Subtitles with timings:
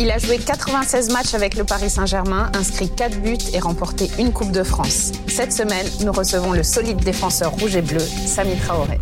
[0.00, 4.32] Il a joué 96 matchs avec le Paris Saint-Germain, inscrit 4 buts et remporté une
[4.32, 5.10] Coupe de France.
[5.26, 9.00] Cette semaine, nous recevons le solide défenseur rouge et bleu, Sami Traoré.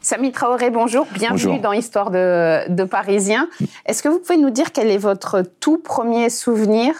[0.00, 1.60] Sami Traoré, bonjour, bienvenue Bonjour.
[1.60, 3.50] dans Histoire de, de Parisien.
[3.84, 6.94] Est-ce que vous pouvez nous dire quel est votre tout premier souvenir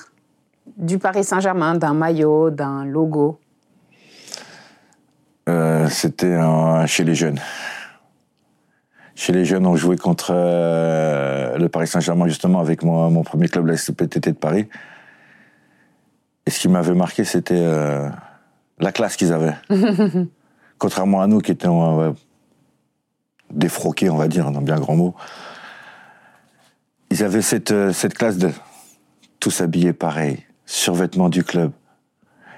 [0.76, 3.38] du Paris Saint-Germain, d'un maillot, d'un logo?
[5.48, 6.38] Euh, C'était
[6.86, 7.40] chez les jeunes.
[9.14, 13.48] Chez les jeunes, on jouait contre euh, le Paris Saint-Germain, justement, avec mon, mon premier
[13.48, 14.68] club, la SPTT de Paris.
[16.46, 18.08] Et ce qui m'avait marqué, c'était euh,
[18.78, 19.54] la classe qu'ils avaient.
[20.78, 22.16] Contrairement à nous qui étions
[23.50, 25.14] défroqués, on va dire, dans bien grand mot.
[27.10, 28.50] Ils avaient cette, cette classe de
[29.38, 31.72] tous habillés pareil, survêtement du club.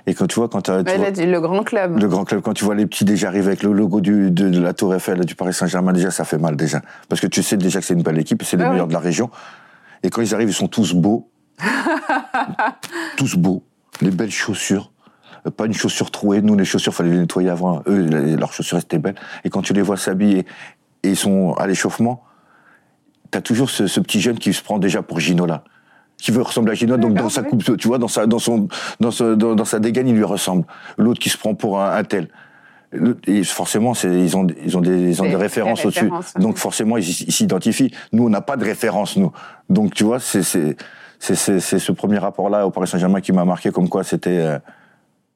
[0.06, 1.98] Et quand tu vois, quand tu Ouais, vois- le, le grand club.
[1.98, 4.50] le grand club, quand tu vois les petits déjà arriver avec le logo du, de,
[4.50, 6.82] de la Tour Eiffel du Paris Saint-Germain, déjà, ça fait mal, déjà.
[7.08, 8.84] Parce que tu sais déjà que c'est une belle équipe, et c'est les Ah meilleurs
[8.86, 8.88] oui.
[8.90, 9.30] de la région.
[10.02, 11.30] Et quand ils arrivent, ils sont tous beaux.
[13.16, 13.64] tous beaux.
[14.00, 14.92] Les belles chaussures.
[15.46, 16.42] Euh, Pas une chaussure trouée.
[16.42, 17.82] Nous, les chaussures, fallait les nettoyer avant.
[17.86, 19.14] Eux, leurs chaussures étaient belles.
[19.44, 20.46] Et quand tu les vois s'habiller
[21.02, 22.22] et ils sont à l'échauffement,
[23.30, 25.64] t'as toujours ce, ce petit jeune qui se prend déjà pour Ginola.
[26.24, 28.66] Qui veut ressembler à Ginola, donc dans sa coupe, tu vois, dans sa, dans son,
[28.98, 30.64] dans, ce- dans, dans sa dégaine, il lui ressemble.
[30.96, 32.28] L'autre qui se prend pour un, un tel.
[33.26, 36.08] Et forcément, c'est- ils ont, ils ont des, ils ont Des- références au-dessus.
[36.40, 37.90] Donc forcément, ils ils s'identifient.
[38.14, 39.32] Nous, on n'a pas de référence, nous.
[39.68, 40.76] Donc tu vois, c'est c'est-
[41.18, 44.30] c'est- c'est- c'est ce premier rapport-là au Paris Saint-Germain qui m'a marqué, comme quoi c'était
[44.38, 44.58] euh,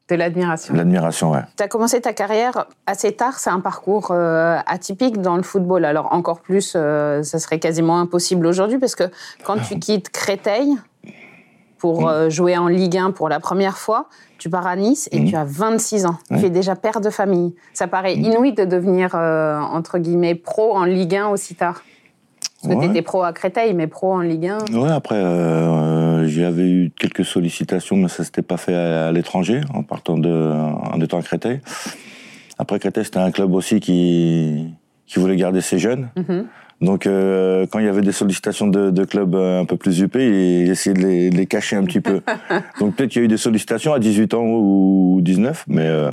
[0.08, 0.74] De l'admiration.
[0.74, 1.42] l'admiration, ouais.
[1.56, 5.84] Tu as commencé ta carrière assez tard, c'est un parcours euh, atypique dans le football.
[5.84, 9.04] Alors encore plus, euh, ça serait quasiment impossible aujourd'hui parce que
[9.44, 10.76] quand tu quittes Créteil
[11.78, 14.08] pour euh, jouer en Ligue 1 pour la première fois,
[14.38, 16.18] tu pars à Nice et tu as 26 ans.
[16.28, 17.54] Tu es déjà père de famille.
[17.72, 21.82] Ça paraît inouï de devenir, euh, entre guillemets, pro en Ligue 1 aussi tard.
[22.62, 22.86] Parce que Ouais.
[22.86, 24.58] tu étais pro à Créteil, mais pro en Ligue 1.
[24.76, 29.60] Ouais, après, euh, j'avais eu quelques sollicitations, mais ça s'était pas fait à, à l'étranger,
[29.72, 31.60] en partant de, en étant à Créteil.
[32.58, 34.66] Après, Créteil, c'était un club aussi qui,
[35.06, 36.08] qui voulait garder ses jeunes.
[36.16, 36.46] Mhm.
[36.80, 39.98] Donc, euh, quand il y avait des sollicitations de, de clubs euh, un peu plus
[40.00, 42.20] huppés, il essayait de les, de les cacher un petit peu.
[42.80, 46.08] Donc, peut-être qu'il y a eu des sollicitations à 18 ans ou 19, mais euh,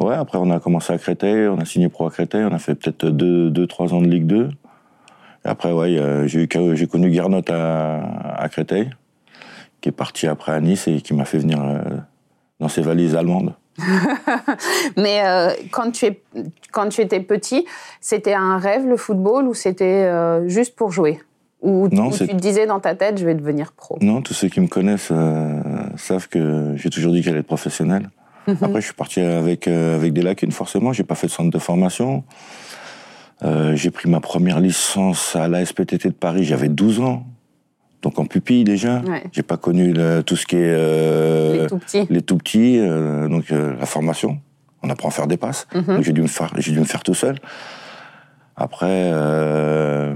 [0.00, 2.58] ouais, après, on a commencé à Créteil, on a signé pro à Créteil, on a
[2.58, 4.48] fait peut-être 2-3 ans de Ligue 2.
[5.46, 8.90] Après, ouais, euh, j'ai connu Guernot à, à Créteil,
[9.80, 11.78] qui est parti après à Nice et qui m'a fait venir euh,
[12.60, 13.54] dans ses valises allemandes.
[14.96, 16.20] Mais euh, quand, tu es,
[16.72, 17.66] quand tu étais petit,
[18.00, 21.20] c'était un rêve le football ou c'était euh, juste pour jouer?
[21.62, 23.98] Ou Non, ou tu te disais dans ta tête, je vais devenir pro?
[24.00, 25.60] Non, tous ceux qui me connaissent euh,
[25.96, 28.10] savent que j'ai toujours dit qu'elle être professionnelle.
[28.48, 30.92] Après, je suis parti avec, avec des lacunes, forcément.
[30.92, 32.22] J'ai pas fait de centre de formation.
[33.44, 37.26] Euh, j'ai pris ma première licence à la SPTT de Paris, j'avais 12 ans.
[38.02, 39.00] Donc en pupille déjà.
[39.00, 39.24] Ouais.
[39.32, 42.06] J'ai pas connu le- tout ce qui est euh, Les tout petits.
[42.08, 44.38] les tout petits, euh, donc la formation.
[44.82, 45.66] On apprend à faire des passes.
[45.74, 47.36] Donc j'ai dû me faire, j'ai dû me faire tout seul.
[48.54, 50.14] Après, la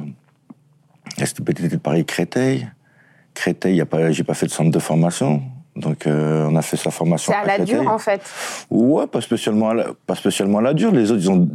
[1.26, 2.69] SPTT de Paris Créteil.
[3.34, 5.42] Créteil, y a pas, j'ai pas fait de centre de formation.
[5.76, 7.32] Donc euh, on a fait sa formation.
[7.32, 8.20] C'est à la dure en fait.
[8.70, 10.92] Ouais, pas spécialement à la, pas spécialement à la dure.
[10.92, 11.48] Les autres, ils ont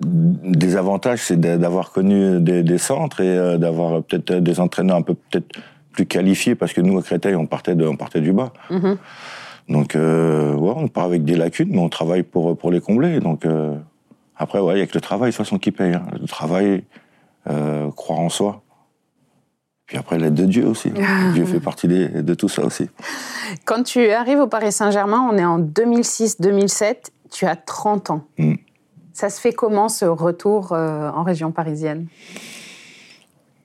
[0.00, 4.96] des avantages, c'est d'a- d'avoir connu des, des centres et euh, d'avoir peut-être des entraîneurs
[4.96, 5.58] un peu peut-être
[5.92, 8.52] plus qualifiés parce que nous à Créteil, on partait de, on partait du bas.
[8.70, 8.96] Mhm.
[9.68, 13.20] Donc euh, ouais, on part avec des lacunes, mais on travaille pour pour les combler.
[13.20, 13.74] Donc euh,
[14.36, 15.94] après, ouais, il y a que le travail de toute façon qui paye.
[15.94, 16.06] hein.
[16.20, 16.84] Le travail,
[17.50, 18.62] euh, croire en soi.
[19.86, 20.90] Puis après, l'aide de Dieu aussi.
[21.34, 22.88] Dieu fait partie de tout ça aussi.
[23.64, 28.24] Quand tu arrives au Paris Saint-Germain, on est en 2006-2007, tu as 30 ans.
[28.38, 28.54] Mm.
[29.18, 32.06] Ça se fait comment ce retour euh, en région parisienne?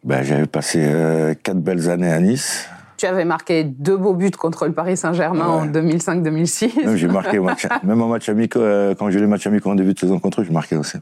[0.03, 2.67] Ben, j'avais passé euh, quatre belles années à Nice.
[2.97, 5.67] Tu avais marqué deux beaux buts contre le Paris Saint-Germain en Ouais.
[5.67, 6.83] 2005-2006.
[6.85, 9.69] Même j'ai marqué match- même en match amical, euh, quand j'ai eu les matchs amicaux
[9.69, 10.97] en début de saison contre eux, j'ai marqué aussi.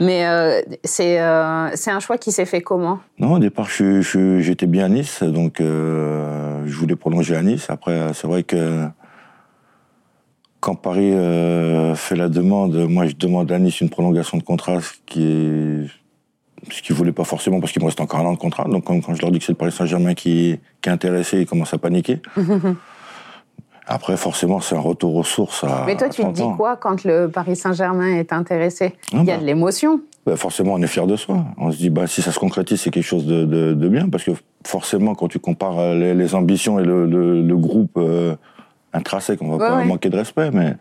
[0.00, 3.00] Mais euh, c'est euh, un choix qui s'est fait comment?
[3.18, 7.42] Non, au départ, je- je- j'étais bien à Nice, donc euh, je voulais prolonger à
[7.42, 7.66] Nice.
[7.68, 8.86] Après, c'est vrai que
[10.64, 14.80] quand Paris euh, fait la demande, moi je demande à Nice une prolongation de contrat,
[14.80, 15.86] ce qui est
[16.70, 18.64] ce qu'ils voulaient pas forcément parce qu'il me reste encore un an de contrat.
[18.64, 21.38] Donc quand, quand je leur dis que c'est le Paris Saint-Germain qui, qui est intéressé,
[21.40, 22.22] ils commencent à paniquer.
[23.86, 25.62] Après, forcément, c'est un retour aux sources.
[25.62, 26.56] À, Mais toi, à tu te 30 dis ans.
[26.56, 28.94] quoi quand le Paris Saint-Germain est intéressé?
[29.12, 29.42] Ah Il y a bah.
[29.42, 30.00] de l'émotion.
[30.24, 31.44] Bah, forcément, on est fier de soi.
[31.58, 34.08] On se dit, bah, si ça se concrétise, c'est quelque chose de, de- de bien,
[34.08, 34.30] parce que
[34.66, 38.36] forcément, quand tu compares euh, les, les ambitions et le, le- le groupe euh,
[38.94, 39.84] intrinsèque, on va Ouais, pas ouais.
[39.84, 40.76] manquer de respect, mais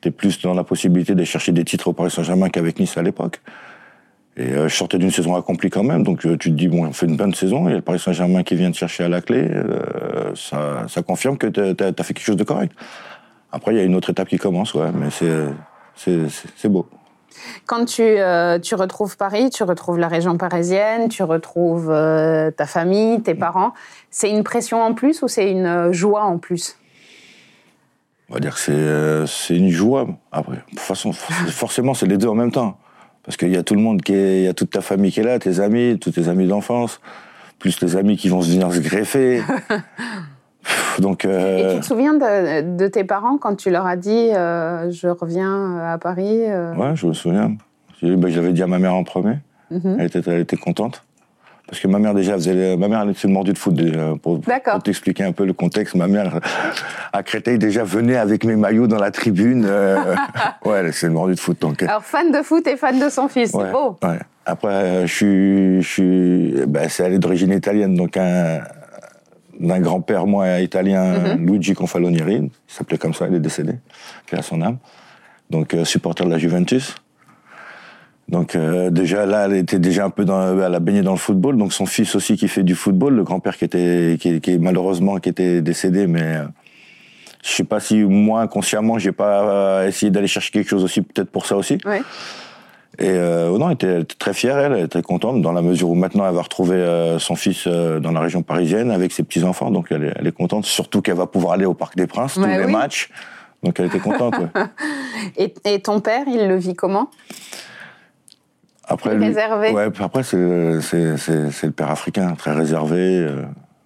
[0.00, 2.96] tu es plus dans la possibilité de chercher des titres au Paris Saint-Germain qu'avec Nice
[2.96, 3.40] à l'époque.
[4.36, 6.86] Et euh, je sortais d'une saison accomplie quand même, donc euh, tu te dis, bon,
[6.86, 9.20] on fait une bonne saison, et le Paris Saint-Germain qui vient te chercher à la
[9.20, 12.72] clé, euh, ça, ça confirme que tu as, fait quelque chose de correct.
[13.52, 16.88] Après, il y a une autre étape qui commence, ouais, mais c'est- beau.
[17.66, 22.66] Quand tu, euh, tu retrouves Paris, tu retrouves la région parisienne, tu retrouves euh, ta
[22.66, 23.72] famille, tes parents,
[24.10, 26.76] c'est une pression en plus ou c'est une joie en plus?
[28.32, 30.06] On va dire que c'est euh, une joie.
[30.32, 32.78] Après, de toute façon, for- forcément, c'est les deux en même temps.
[33.24, 35.12] Parce qu'il y a tout le monde qui est, il y a toute ta famille
[35.12, 37.02] qui est là, tes amis, tous tes amis d'enfance,
[37.58, 39.42] plus les amis qui vont venir se greffer.
[40.98, 44.30] Donc, Et euh, tu te souviens de, de tes parents quand tu leur as dit
[44.32, 47.54] euh, je reviens à Paris euh, ouais, je me souviens.
[48.02, 49.36] Je bah, l'avais dit à ma mère en premier.
[49.70, 49.96] Mhm.
[49.98, 51.04] Elle, était, elle était contente.
[51.66, 53.72] Parce que ma mère, déjà, faisait, ma mère, elle était mordue de foot.
[53.74, 56.38] déjà, Pour, pour t'expliquer un peu le contexte, ma mère,
[57.12, 59.64] à Créteil, déjà, venait avec mes maillots dans la tribune.
[59.66, 60.14] euh,
[60.66, 61.58] ouais, elle c'est une mordue de foot.
[61.60, 63.96] Donc, Alors fan de foot et fan de son fils, Ouais, c'est beau.
[64.02, 64.18] ouais.
[64.44, 68.60] Après, euh, je suis, je suis, ben, c'est elle est d'origine italienne, donc un,
[69.60, 71.46] d'un grand-père moi italien, Mhm.
[71.46, 73.74] Luigi Confalonieri, il s'appelait comme ça, il est décédé,
[74.26, 74.78] puis à son âme.
[75.48, 76.96] Donc euh, supporter de la Juventus.
[78.28, 81.18] Donc euh, déjà là, elle était déjà un peu dans, elle a baigné dans le
[81.18, 81.56] football.
[81.56, 85.16] Donc son fils aussi qui fait du football, le grand-père qui était, qui, qui malheureusement
[85.16, 86.44] qui était décédé, mais euh,
[87.42, 91.02] je sais pas si moi inconsciemment j'ai pas euh, essayé d'aller chercher quelque chose aussi,
[91.02, 91.78] peut-être pour ça aussi.
[91.84, 92.02] Ouais.
[92.98, 95.62] Et euh, non, elle était, elle était très fière, elle, elle était contente, dans la
[95.62, 99.12] mesure où maintenant elle va retrouver euh, son fils euh, dans la région parisienne avec
[99.12, 101.96] ses petits-enfants, donc elle est, elle est contente, surtout qu'elle va pouvoir aller au Parc
[101.96, 103.08] des Princes, tous les matchs.
[103.62, 104.34] Donc elle était contente.
[104.38, 104.46] ouais.
[105.36, 107.08] Et, et ton père, il le vit comment?
[108.88, 109.70] Après, Réservé.
[109.70, 113.42] Ouais, après, c'est le, c'est- c'est- c'est le père africain, très réservé, euh,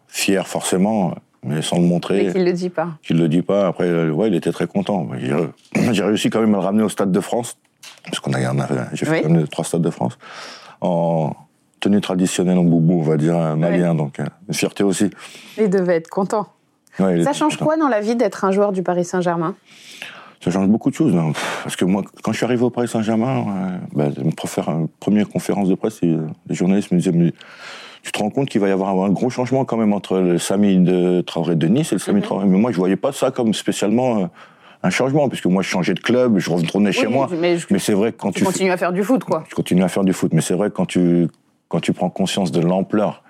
[0.09, 1.15] fier forcément,
[1.45, 2.25] mais sans le montrer.
[2.25, 2.89] Mais qu'il le dit pas.
[3.03, 3.67] qu'il le dit pas.
[3.67, 5.07] Après, euh, ouais, il était très content.
[5.93, 7.59] J'ai réussi quand même à le ramener au Stade de France,
[8.05, 9.23] parce qu'on a, a- j'ai fait Oui.
[9.23, 10.17] quand même trois Stades de France,
[10.81, 11.35] en
[11.81, 15.11] tenue traditionnelle en boubou, on va dire, un malien, donc euh, une fierté aussi.
[15.59, 16.49] Il devait être content.
[16.99, 17.67] Ouais, Ça change content.
[17.67, 19.55] quoi dans la vie d'être un joueur du Paris Saint-Germain?
[20.43, 21.15] Ça change beaucoup de choses.
[21.17, 21.33] hein.
[21.63, 24.09] Parce que moi, quand je suis arrivé au Paris Saint-Germain, euh, bah,
[25.01, 27.33] première conférence de presse, euh, les journalistes me disaient mais
[28.03, 30.39] tu te rends compte qu'il va y avoir un gros changement quand même entre le
[30.39, 32.25] Samy de Traoré de Nice et le Samy Mhm.
[32.25, 32.47] Traoré.
[32.47, 34.27] Mais moi, je voyais pas ça comme spécialement euh,
[34.83, 37.29] un changement, puisque moi, je changeais de club, je retournais chez Oui, moi.
[37.41, 39.43] mais Mais c'est vrai que quand Tu tu, continues à faire du foot, quoi.
[39.49, 41.27] je continue à faire du foot, mais c'est vrai que quand tu,
[41.69, 43.25] quand tu prends conscience de l'ampleur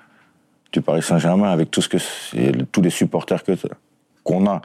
[0.73, 1.97] du Paris Saint-Germain, avec tout ce que
[2.73, 3.53] tous les supporters que
[4.25, 4.61] qu'on a,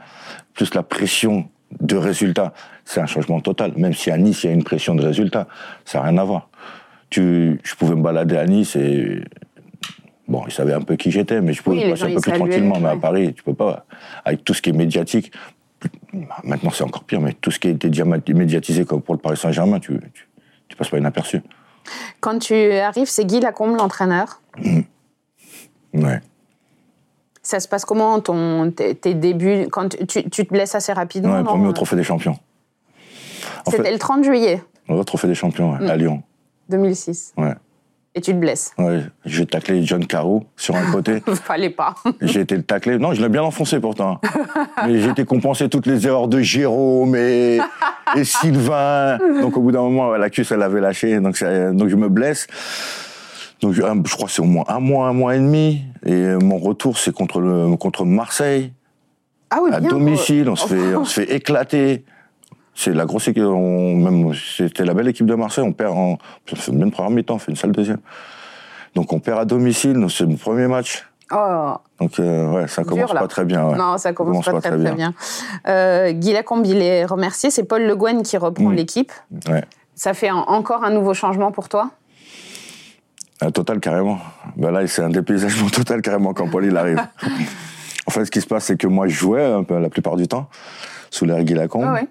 [0.52, 1.48] plus la pression
[1.80, 2.52] de résultats,
[2.84, 3.72] c'est un changement total.
[3.76, 5.46] Même si à Nice, il y a une pression de résultats,
[5.84, 6.48] ça n'a rien à voir.
[7.10, 9.22] Tu, je pouvais me balader à Nice et
[10.28, 12.20] bon, ils savaient un peu qui j'étais, mais je pouvais Oui, passer gens, un peu
[12.20, 12.78] plus tranquillement.
[12.80, 12.96] Mais à.
[12.96, 13.84] Paris, tu peux pas.
[14.24, 15.32] Avec tout ce qui est médiatique,
[16.44, 17.90] maintenant c'est encore pire, mais tout ce qui a été
[18.34, 20.28] médiatisé comme pour le Paris Saint-Germain, tu, tu,
[20.68, 21.42] tu passes pas inaperçu.
[22.20, 24.40] Quand tu arrives, c'est Guy Lacombe, l'entraîneur.
[25.94, 26.20] Ouais.
[27.52, 31.36] Ça se passe comment ton, tes, tes débuts quand tu, tu- te blesses assez rapidement
[31.36, 32.38] Ouais, premier au Trophée des Champions.
[33.68, 36.22] C'était le 30 juillet au Trophée des Champions, ouais, à Lyon.
[36.70, 37.34] 2006.
[37.36, 37.52] Ouais.
[38.14, 38.72] Et tu te blesses.
[38.78, 41.22] Ouais, j'ai taclé John Caro sur un côté.
[41.44, 41.94] Fallait pas.
[42.22, 42.96] j'ai été le taclé.
[42.98, 44.18] Non, je l'ai bien enfoncé pourtant.
[44.86, 47.58] Mais j'ai été compensé toutes les erreurs de Jérôme et,
[48.16, 49.18] et Sylvain.
[49.42, 51.20] Donc au bout d'un moment, la cuisse, elle avait lâché.
[51.20, 52.46] Donc, ça- donc je me blesse.
[53.60, 55.82] Donc je, je crois que c'est au moins un mois, un mois et demi.
[56.04, 58.72] Et mon retour, c'est contre, le, contre Marseille.
[59.50, 59.90] Ah oui, à bien.
[59.90, 62.04] domicile, on se fait, on se fait éclater.
[62.74, 66.16] C'est la grosse équipe, on- même, c'était la belle équipe de Marseille, on perd en,
[66.16, 67.98] on fait une bonne première mi-temps, on fait une sale deuxième.
[68.94, 71.06] Donc on perd à domicile, c'est le premier match.
[71.34, 73.68] Oh, Donc euh, ouais, ça commence Dur, pas très bien.
[73.68, 73.76] ouais.
[73.76, 75.14] Non, ça commence, pas, très, très bien.
[75.68, 77.50] Euh, Guy Lacombe, il est remercié.
[77.50, 78.74] C'est Paul Le Guen qui reprend Mm.
[78.74, 79.12] l'équipe.
[79.48, 79.64] Ouais.
[79.94, 81.90] Ça fait un- encore un nouveau changement pour toi?
[83.42, 84.18] Un total carrément.
[84.56, 86.98] Ben là, c'est un dépaysagement total carrément quand Paul il arrive.
[88.06, 90.16] en fait, ce qui se passe, c'est que moi, je jouais un peu la plupart
[90.16, 90.48] du temps
[91.10, 91.84] sous l'air Guy Lacombe.
[91.86, 92.08] Ah ouais.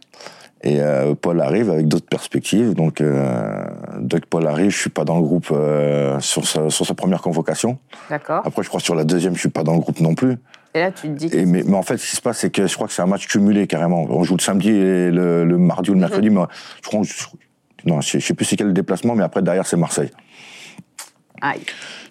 [0.63, 2.73] Et euh, Paul arrive avec d'autres perspectives.
[2.75, 3.65] Donc, euh,
[3.99, 6.93] dès que Paul arrive, je suis pas dans le groupe euh, sur, sa, sur sa
[6.93, 7.79] première convocation.
[8.09, 8.41] D'accord.
[8.45, 10.37] Après, je crois sur la deuxième, je suis pas dans le groupe non plus.
[10.75, 11.29] Et là, tu te dis.
[11.33, 13.01] Et mais, mais en fait, ce qui se passe, c'est que je crois que c'est
[13.01, 14.05] un match cumulé carrément.
[14.09, 16.41] On joue le samedi et le, le mardi ou le mercredi, mais
[16.83, 17.01] je crois.
[17.85, 20.11] non, je sais plus c'est quel déplacement, mais après derrière c'est Marseille.
[21.41, 21.61] Aïe.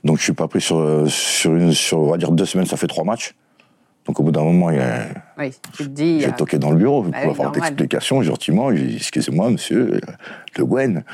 [0.04, 2.76] Donc je suis pas pris sur sur une sur on va dire deux semaines, ça
[2.76, 3.34] fait trois matchs.
[4.06, 5.06] Donc au bout d'un moment, il a-
[5.38, 6.20] Oui, tu te dis.
[6.20, 7.60] j'ai euh, toqué dans le bureau pour Bah oui, avoir normal.
[7.60, 8.74] d'explications gentiment.
[8.74, 10.00] J'ai dit excusez-moi monsieur euh,
[10.56, 11.04] Le Guen,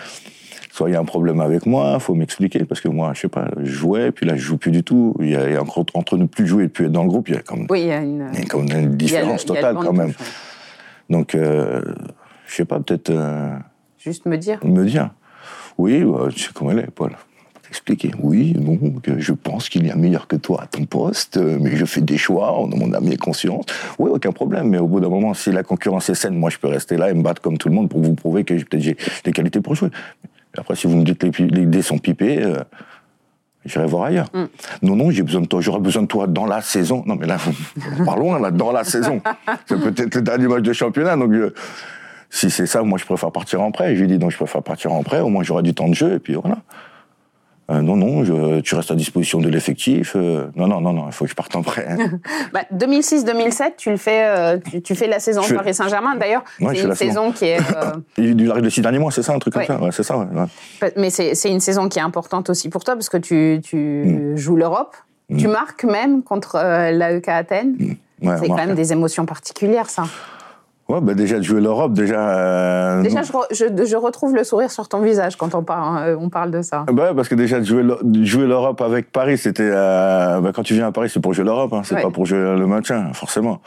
[0.73, 3.29] soit il y a un problème avec moi, faut m'expliquer parce que moi je sais
[3.29, 5.15] pas, je jouais puis là je joue plus du tout.
[5.21, 7.29] Il y a, il encore entre ne plus jouer et plus être dans le groupe,
[7.29, 8.31] il y a comme Oui, il y a une.
[8.33, 9.77] il y a comme une il y a le- différence il y a le totale
[9.85, 10.13] quand même.
[10.15, 10.33] touche, ouais.
[11.11, 11.83] Donc euh,
[12.47, 13.11] je sais pas peut-être.
[13.11, 13.57] euh,
[13.99, 14.61] Juste me dire.
[14.65, 15.11] me dire
[15.77, 17.13] Oui, bah, tu sais comment elle est, Paul.
[17.77, 18.11] Expliquer.
[18.21, 18.57] Oui,
[19.19, 22.01] je pense qu'il y a meilleur que toi à ton poste, euh, mais je fais
[22.01, 23.65] des choix en mon âme et conscience.
[23.99, 26.57] Oui, aucun problème, mais au bout d'un moment, si la concurrence est saine, moi je
[26.59, 28.65] peux rester là et me battre comme tout le monde pour vous prouver que j'ai-
[28.65, 29.91] peut-être j'ai des qualités pour jouer.
[30.57, 32.57] Après, si vous me dites que les, les dés sont pipés, euh,
[33.67, 34.31] j'irai voir ailleurs.
[34.83, 37.03] Non, non, j'ai besoin de toi, j'aurai besoin de toi dans la saison.
[37.07, 37.37] Non, mais là,
[38.01, 39.21] on part loin, là, dans la saison.
[39.67, 41.31] C'est peut-être le dernier match de championnat, donc.
[41.33, 41.53] euh,
[42.31, 43.95] si c'est ça, moi je préfère partir en prêt.
[43.95, 45.95] Je lui dit donc je préfère partir en prêt, au moins j'aurai du temps de
[45.95, 46.59] jeu et puis voilà.
[47.69, 50.13] Euh, non, non, je- tu restes à disposition de l'effectif.
[50.15, 51.87] euh, non, non, non, non, il faut que je parte en prêt.
[52.53, 56.15] Bah, 2006-2007, tu le fais, euh, tu, tu fais la saison Paris Saint-Germain.
[56.17, 57.33] D'ailleurs, Ouais, c'est une la saison.
[57.33, 57.59] saison qui est.
[58.19, 59.67] Il arrive les six derniers mois, c'est ça, un truc Ouais.
[59.67, 59.83] comme ça?
[59.85, 60.27] Ouais, c'est ça, ouais.
[60.81, 60.93] ouais.
[60.97, 64.37] mais c'est une saison qui est importante aussi pour toi parce que tu, tu Mm.
[64.37, 64.95] joues l'Europe.
[65.37, 67.75] Tu marques même contre l'AEK Athènes.
[68.23, 70.05] Ouais, c'est quand même des émotions particulières, ça.
[70.89, 72.31] Ouais, bah déjà de jouer l'Europe, déjà.
[72.39, 76.17] euh, Déjà, je, je- je retrouve le sourire sur ton visage quand on parle, euh,
[76.19, 76.85] on parle de ça.
[76.93, 80.53] Bah ouais, parce que déjà de jouer de jouer l'Europe avec Paris, c'était euh, bah,
[80.55, 82.03] quand tu viens à Paris, c'est pour jouer l'Europe, hein, c'est Ouais.
[82.03, 83.61] pas pour jouer le maintien, forcément.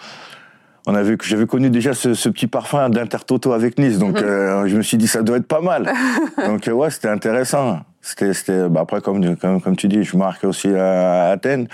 [0.87, 4.77] On avait, j'avais connu déjà ce, ce petit parfum d'Intertoto avec Nice, donc euh, je
[4.77, 5.91] me suis dit ça doit être pas mal.
[6.45, 7.81] donc euh, ouais, c'était intéressant.
[8.01, 11.67] C'était, c'était, bah, après comme, comme comme tu dis, je marque aussi à Athènes.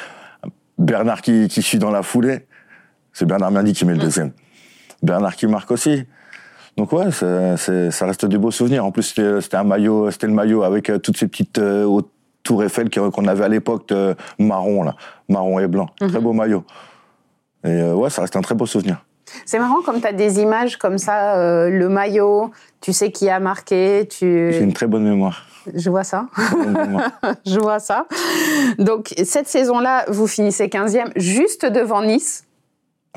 [0.80, 2.48] Bernard qui, qui suit dans la foulée,
[3.14, 4.32] c'est Bernard Mendy qui met le deuxième.
[5.06, 6.04] Bernard qui marque aussi.
[6.78, 8.84] Donc ouais, c'est- ça reste des beaux souvenirs.
[8.86, 9.04] En plus,
[9.42, 12.02] c'était un maillot, c'était le maillot avec euh, toutes ces petites euh,
[12.64, 14.96] Eiffel qu'on avait à l'époque, euh, marron là,
[15.30, 16.64] marron et blanc, très beau maillot.
[17.64, 19.04] Et euh, ouais, ça reste un très beau souvenir.
[19.46, 23.30] C'est marrant comme tu as des images comme ça, euh, le maillot, tu sais qui
[23.30, 24.52] a marqué, tu...
[24.52, 25.48] J'ai une très bonne mémoire.
[25.74, 26.28] Je vois ça.
[27.46, 28.06] Je vois ça.
[28.78, 32.45] Donc, cette saison-là, vous finissez 15e, juste devant Nice.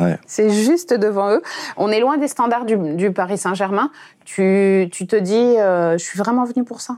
[0.00, 0.18] Ouais.
[0.26, 1.42] C'est juste devant eux.
[1.76, 3.90] On est loin des standards du, du Paris Saint-Germain.
[4.24, 6.96] Tu, tu te dis, euh, je suis vraiment venu pour ça.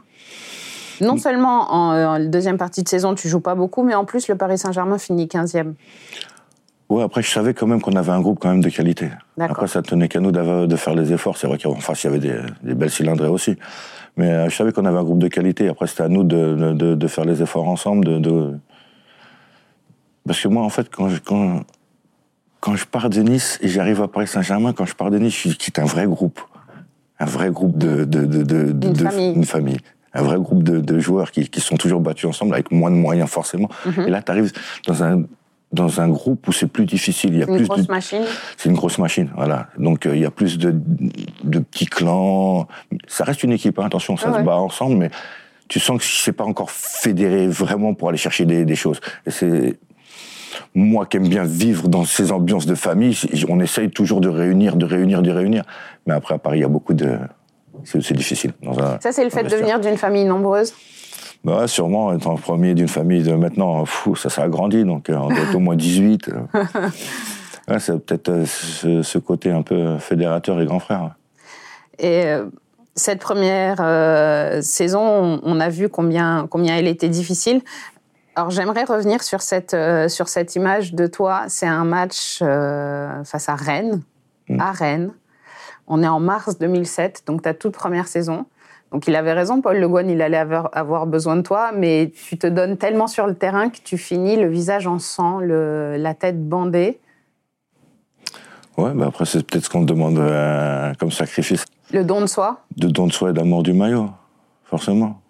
[1.01, 4.29] Non seulement en, en deuxième partie de saison, tu joues pas beaucoup, mais en plus,
[4.29, 5.73] le Paris Saint-Germain finit 15e.
[6.91, 9.09] Ouais, après, je savais quand même qu'on avait un groupe quand même de qualité.
[9.53, 11.39] Après, ça tenait qu'à nous de faire les efforts.
[11.39, 13.57] C'est vrai qu'en face, il y avait des, des belles cylindrées aussi.
[14.17, 15.69] Mais euh, je savais qu'on avait un groupe de qualité.
[15.69, 18.05] Après, c'était à nous de, de- de, de faire les efforts ensemble.
[18.05, 18.59] De, de-
[20.27, 21.61] Parce que moi, en fait, quand je, quand,
[22.61, 25.35] quand je pars de Nice et j'arrive à Paris Saint-Germain, quand je pars de Nice,
[25.49, 26.41] je quitte un vrai groupe.
[27.19, 28.05] Un vrai groupe de...
[28.05, 29.33] de, de, de, de- Une de- famille.
[29.35, 29.79] Une famille.
[30.13, 32.97] Un vrai groupe de, de joueurs qui, qui sont toujours battus ensemble, avec moins de
[32.97, 33.69] moyens forcément.
[33.87, 34.05] Mhm.
[34.09, 34.53] Et là, tu arrives
[34.87, 35.23] dans un,
[35.73, 37.31] dans un groupe où c'est plus difficile.
[37.35, 38.23] Il y a Une plus grosse de, machine.
[38.57, 39.69] c'est une grosse machine, voilà.
[39.79, 40.75] Donc euh, il y a plus de,
[41.45, 42.67] de petits clans.
[43.07, 45.11] Ça reste une équipe, hein, attention, ça Ah se bat ensemble, mais
[45.69, 49.01] tu sens que c'est pas encore fédéré vraiment pour aller chercher des, des choses.
[49.27, 49.79] Et c'est
[50.75, 53.17] moi qui aime bien vivre dans ces ambiances de famille,
[53.49, 55.65] on essaye toujours de réunir, de réunir, de réunir.
[56.07, 57.19] Mais après à Paris, il y a beaucoup de,
[57.85, 58.53] c'est difficile.
[58.63, 60.73] Dans un, Ça, c'est le fait de venir d'une famille nombreuse?
[61.43, 65.09] Bah ouais, sûrement, étant le premier d'une famille de maintenant, fou, ça s'est agrandi, donc
[65.09, 66.29] euh, on doit être au moins 18.
[66.29, 66.65] euh.
[67.69, 71.15] Ouais, c'est peut-être euh, ce, ce côté un peu fédérateur et grand frère.
[72.01, 72.25] Et
[72.97, 77.61] cette première euh, saison, on, on a vu combien, combien elle était difficile.
[78.41, 81.43] Alors j'aimerais revenir sur cette, euh, sur cette image de toi.
[81.49, 84.01] C'est un match euh, face à Rennes,
[84.49, 84.61] Mm.
[84.61, 85.13] à Rennes.
[85.87, 88.47] On est en mars 2007, donc ta toute première saison.
[88.93, 92.39] Donc il avait raison, Paul Le Guen, il allait avoir, besoin de toi, mais tu
[92.39, 96.15] te donnes tellement sur le terrain que tu finis le visage en sang, le, la
[96.15, 96.99] tête bandée.
[98.79, 102.27] Ouais, bah après, c'est peut-être ce qu'on te demande euh, comme sacrifice Le don de
[102.27, 104.09] soi, de don de soi et d'amour du maillot,
[104.65, 105.21] forcément.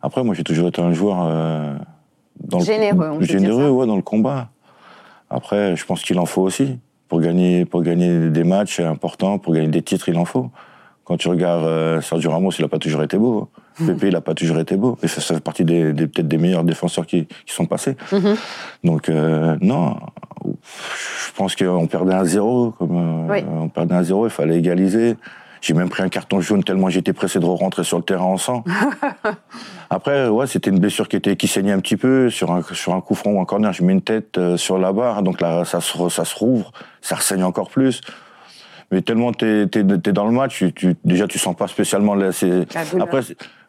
[0.00, 1.18] Après, moi, j'ai toujours été un joueur
[2.44, 3.72] dans le- Généreux, on peut dire généreux, ça.
[3.72, 4.48] ouais, dans le combat.
[5.28, 6.78] Après, je pense qu'il en faut aussi
[7.08, 10.50] pour gagner, pour gagner des matchs importants, pour gagner des titres, il en faut.
[11.04, 13.48] Quand tu regardes euh, Sergio Ramos, il n'a pas toujours été beau.
[13.84, 14.96] Pépé, il n'a pas toujours été beau.
[15.02, 17.96] Et ça, ça fait partie des, des- peut-être des meilleurs défenseurs qui, qui sont passés.
[18.12, 18.36] Mhm.
[18.84, 19.96] Donc, euh, non,
[20.44, 22.72] je pense qu'on perdait un zéro.
[22.78, 22.96] Comme,
[23.28, 23.44] euh, Oui.
[23.50, 25.16] On perdait un zéro, il fallait égaliser.
[25.60, 28.38] J'ai même pris un carton jaune tellement j'étais pressé de rentrer sur le terrain en
[28.38, 28.64] sang.
[29.90, 32.94] Après, ouais, c'était une blessure qui était qui saignait un petit peu sur un sur
[32.94, 33.72] un coup franc ou un corner.
[33.72, 36.72] Je mets une tête euh, sur la barre, donc là ça se ça se rouvre,
[37.00, 38.00] ça saigne encore plus.
[38.90, 42.30] Mais tellement t'es es, dans le match, tu, déjà tu sens pas spécialement là.
[43.00, 43.20] Après,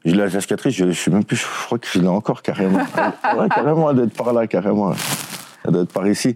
[0.04, 2.80] j'ai la cicatrice, je, je suis même plus, je crois que je l'ai encore carrément.
[3.38, 4.94] ouais, carrément, d'être par là, carrément.
[5.66, 6.36] Elle doit être par ici.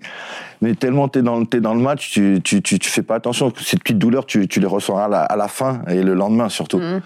[0.61, 3.51] Mais tellement t'es dans, es dans le match, tu, tu, tu, fais pas attention.
[3.59, 6.49] Ces petites douleurs, tu, tu les ressens à la, à la fin et le lendemain
[6.49, 6.79] surtout.
[6.79, 7.01] Mm.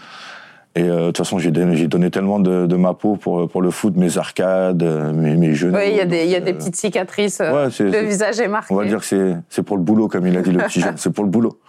[0.76, 3.62] Et euh, de toute façon, j'ai donné, donné, tellement de, de, ma peau pour, pour
[3.62, 5.76] le foot, mes arcades, mes, mes genoux.
[5.76, 7.42] Oui, il y, a des, y a des petites cicatrices.
[7.42, 8.74] Euh, le visage est marqué.
[8.74, 10.94] On va dire que c'est pour le boulot, comme il a dit le petit jeune.
[10.98, 11.60] C'est pour le boulot.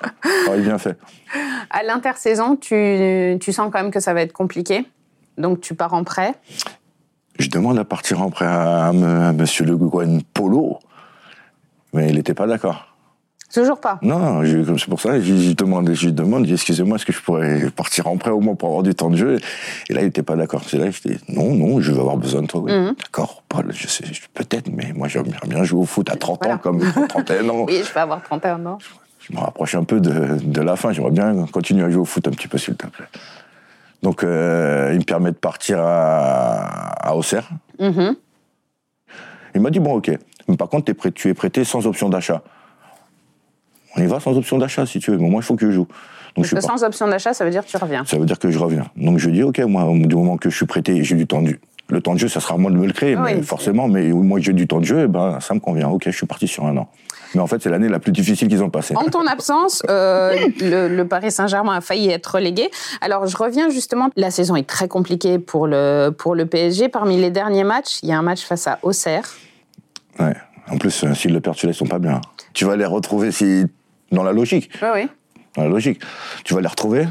[0.52, 0.98] est bien fait.
[1.70, 4.84] À l'intersaison, tu, tu sens quand même que ça va être compliqué.
[5.38, 6.34] Donc tu pars en prêt.
[7.40, 10.78] Je demande à partir en prêt à, à, Monsieur Le Guen Polo,
[11.94, 12.86] mais il n'était pas d'accord.
[13.52, 13.98] Toujours pas.
[14.02, 18.16] Non, c'est pour ça, je demande, je demande, excusez-moi, est-ce que je pourrais partir en
[18.18, 19.40] prêt au moins pour avoir du temps de jeu?
[19.88, 20.62] Et là, il n'était pas d'accord.
[20.68, 22.60] C'est là que je dis, non, non, je veux avoir besoin de toi.
[22.60, 22.94] Mhm.
[23.02, 24.04] D'accord, Paul, je sais,
[24.34, 27.64] peut-être, mais moi, j'aimerais bien jouer au foot à 30 ans comme 31 ans.
[27.68, 28.78] oui, je peux avoir 31 ans.
[29.18, 30.92] Je, me rapproche un peu de, de la fin.
[30.92, 33.06] J'aimerais bien continuer à jouer au foot un petit peu, s'il te plaît.
[34.02, 37.48] Donc, euh, il me permet de partir à, à Auxerre.
[37.78, 38.16] Mhm.
[39.54, 40.10] Il m'a dit, bon, ok.
[40.48, 42.42] Mais par contre, es prêt, tu es prêté sans option d'achat.
[43.96, 45.18] On y va sans option d'achat, si tu veux.
[45.18, 45.86] Mais moi, il faut que je joue.
[46.36, 48.04] Donc, je sans option d'achat, ça veut dire que tu reviens.
[48.04, 48.86] Ça veut dire que je reviens.
[48.96, 51.58] Donc, je dis, ok, moi, du moment que je suis prêté, j'ai du temps de...
[51.88, 53.88] Le temps de jeu, ça sera à moi de me le créer, mais forcément.
[53.88, 55.88] Mais moi, j'ai du temps de jeu, ben, ça me convient.
[55.88, 56.88] Ok, je suis parti sur un an.
[57.34, 58.96] Mais en fait, c'est l'année la plus difficile qu'ils ont passée.
[58.96, 62.70] En ton absence, euh, le, Paris Saint-Germain a failli être relégué.
[63.00, 64.10] Alors, je reviens justement.
[64.16, 66.88] La saison est très compliquée pour le, pour le PSG.
[66.88, 69.24] Parmi les derniers matchs, il y a un match face à Auxerre.
[70.18, 70.34] Ouais.
[70.70, 72.20] En plus, euh, s'ils le perdent, ils sont pas bien.
[72.52, 73.66] Tu vas les retrouver si
[74.12, 74.70] dans la logique.
[74.82, 75.08] Oui, oui.
[75.56, 76.00] Dans la logique.
[76.44, 77.06] Tu vas les retrouver.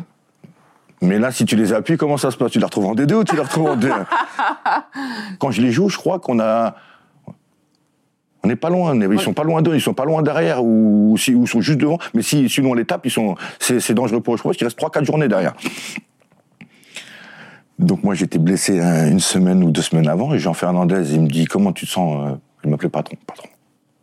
[1.01, 2.51] Mais là, si tu les appuies, comment ça se passe?
[2.51, 4.05] Tu les retrouves en D2 ou tu les retrouves en D1
[5.39, 6.75] Quand je les joue, je crois qu'on a
[8.43, 11.15] on n'est pas loin, ils sont pas loin d'eux, ils sont pas loin derrière ou,
[11.17, 11.97] si, ou sont juste devant.
[12.13, 14.37] Mais si, sinon on les tape, ils sont, c'est, dangereux pour eux.
[14.37, 15.53] Je pense qu'il reste 3-4 journées derrière.
[17.79, 21.27] Donc moi j'étais blessé une semaine ou deux semaines avant et Jean Fernandez il me
[21.27, 22.35] dit comment tu te sens euh,
[22.65, 23.47] Il m'appelait patron, patron.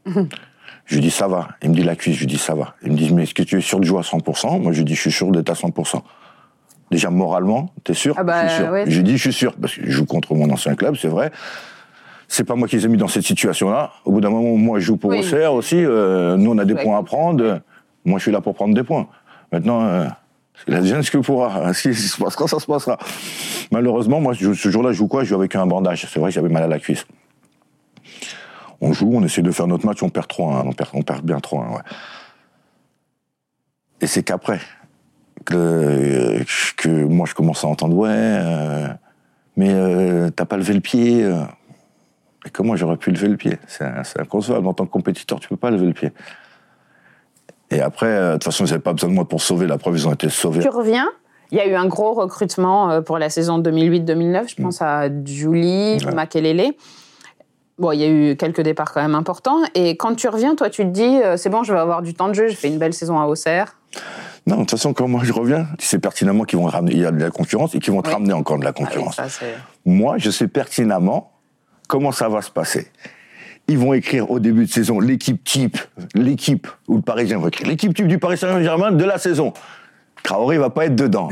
[0.86, 1.48] Je lui dis ça va.
[1.62, 2.76] Il me dit la cuisse, je lui dis ça va.
[2.82, 4.78] Il me dit mais est-ce que tu es sûr de jouer à 100% Moi je
[4.78, 6.00] lui dis je suis sûr d'être à 100%.
[6.92, 8.14] Déjà moralement, t'es sûr?
[8.16, 8.70] Ah bah, Je suis sûr.
[8.70, 8.84] Ouais.
[8.86, 11.08] Je lui dis je suis sûr parce que je joue contre mon ancien club, c'est
[11.08, 11.32] vrai
[12.28, 13.92] c'est pas moi qui les ai mis dans cette situation-là.
[14.04, 15.20] Au bout d'un moment, moi, je joue pour oui.
[15.20, 15.76] Auxerre aussi.
[15.76, 17.60] Euh, nous, on a des points à prendre.
[18.04, 19.06] Moi, je suis là pour prendre des points.
[19.52, 20.06] Maintenant, euh,
[20.66, 21.72] la jeune ce que pourra.
[21.72, 22.98] Ce qui se passera, ça se passera?
[23.70, 25.22] Malheureusement, moi, ce jour-là, je joue quoi?
[25.22, 26.06] Je joue avec un bandage.
[26.12, 27.06] C'est vrai que j'avais mal à la cuisse.
[28.80, 30.66] On joue, on essaie de faire notre match, on perd 3-1.
[30.66, 31.82] On perd, on perd bien 3-1, ouais.
[34.02, 34.60] Et c'est qu'après
[35.44, 36.42] que,
[36.76, 38.88] que moi, je commence à entendre, ouais, euh,
[39.56, 41.26] mais euh, t'as pas levé le pied.
[42.52, 43.58] Comment j'aurais pu lever le pied?
[43.66, 43.84] C'est
[44.18, 44.66] inconcevable.
[44.66, 46.12] En tant que compétiteur, tu peux pas lever le pied.
[47.70, 49.66] Et après, euh, de toute façon, ils n'avaient pas besoin de moi pour sauver.
[49.66, 50.60] La preuve, ils ont été sauvés.
[50.60, 51.08] Tu reviens?
[51.50, 54.50] Il y a eu un gros recrutement euh, pour la saison 2008-2009.
[54.56, 56.14] Je pense à Julie, ouais.
[56.14, 56.74] Makelele.
[57.78, 59.60] Bon, il y a eu quelques départs quand même importants.
[59.74, 62.14] Et quand tu reviens, toi, tu te dis, euh, c'est bon, je vais avoir du
[62.14, 63.76] temps de jeu, j'ai fait une belle saison à Auxerre.
[64.46, 67.00] Non, de toute façon, quand moi je reviens, tu sais pertinemment qu'ils vont ramener, il
[67.00, 69.16] y a de la concurrence et qu'ils vont te ramener encore de la concurrence.
[69.18, 69.46] Ah oui, ça,
[69.84, 71.35] moi, je sais pertinemment
[71.86, 72.88] comment ça va se passer?
[73.68, 75.78] Ils vont écrire au début de saison l'équipe type,
[76.14, 79.52] l'équipe, ou le Parisien va écrire, l'équipe type du Paris Saint-Germain de la saison.
[80.22, 81.28] Traoré va pas être dedans.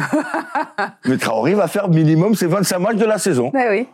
[1.06, 3.50] Mais Traoré va faire minimum ses 25 matchs de la saison.
[3.52, 3.88] Ben oui.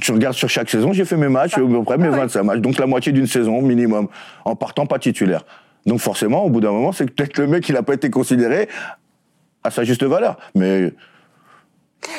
[0.00, 2.60] Tu regardes sur chaque saison, j'ai fait mes matchs, à peu près mes 25 matchs.
[2.60, 4.08] Donc la moitié d'une saison minimum,
[4.44, 5.44] en partant pas titulaire.
[5.86, 8.68] Donc forcément, au bout d'un moment, c'est peut-être le mec, il n'a pas été considéré
[9.62, 10.38] à sa juste valeur.
[10.54, 10.92] Mais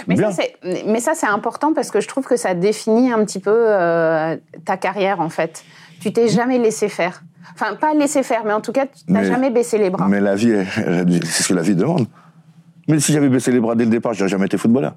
[0.08, 0.44] mais ça,
[0.86, 4.38] mais ça, c'est important parce que je trouve que ça définit un petit peu euh,
[4.66, 5.64] ta carrière, en fait.
[6.02, 7.24] Tu t'es jamais laissé faire.
[7.54, 10.08] Enfin, pas laissé faire, mais en tout cas, tu n'as jamais baissé les bras.
[10.08, 10.54] Mais la vie,
[11.24, 12.08] c'est ce que la vie demande.
[12.88, 14.96] Mais si j'avais baissé les bras dès le départ, j'aurais jamais été footballeur.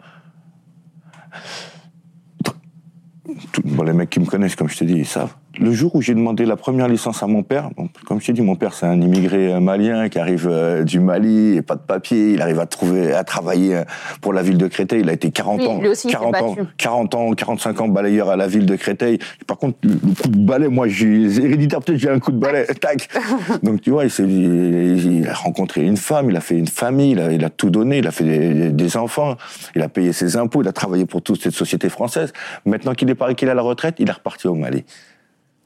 [3.64, 6.02] Bon, les mecs qui me connaissent, comme je te dis, ils savent le jour où
[6.02, 8.74] j'ai demandé la première licence à mon père, bon, comme je t'ai dit, mon père
[8.74, 12.42] c'est un immigré euh, malien qui arrive euh, du Mali, et pas de papier, il
[12.42, 13.84] arrive à trouver, à travailler euh,
[14.20, 15.00] pour la ville de Créteil.
[15.00, 18.66] Il a été 40 ans, 40 ans, 40 ans, 45 ans balayeur à la ville
[18.66, 19.18] de Créteil.
[19.46, 22.66] Par contre, le coup de balai, moi, j'ai héréditaire, peut-être j'ai un coup de balai,
[22.80, 23.08] tac.
[23.62, 27.12] Donc tu vois, il, il, il, a rencontré une femme, il a fait une famille,
[27.12, 29.36] il a, il a tout donné, il a fait des, des, enfants,
[29.74, 32.32] il a payé ses impôts, il a travaillé pour toute cette société française.
[32.64, 34.84] Maintenant qu'il est paré qu'il a la retraite, il est reparti au Mali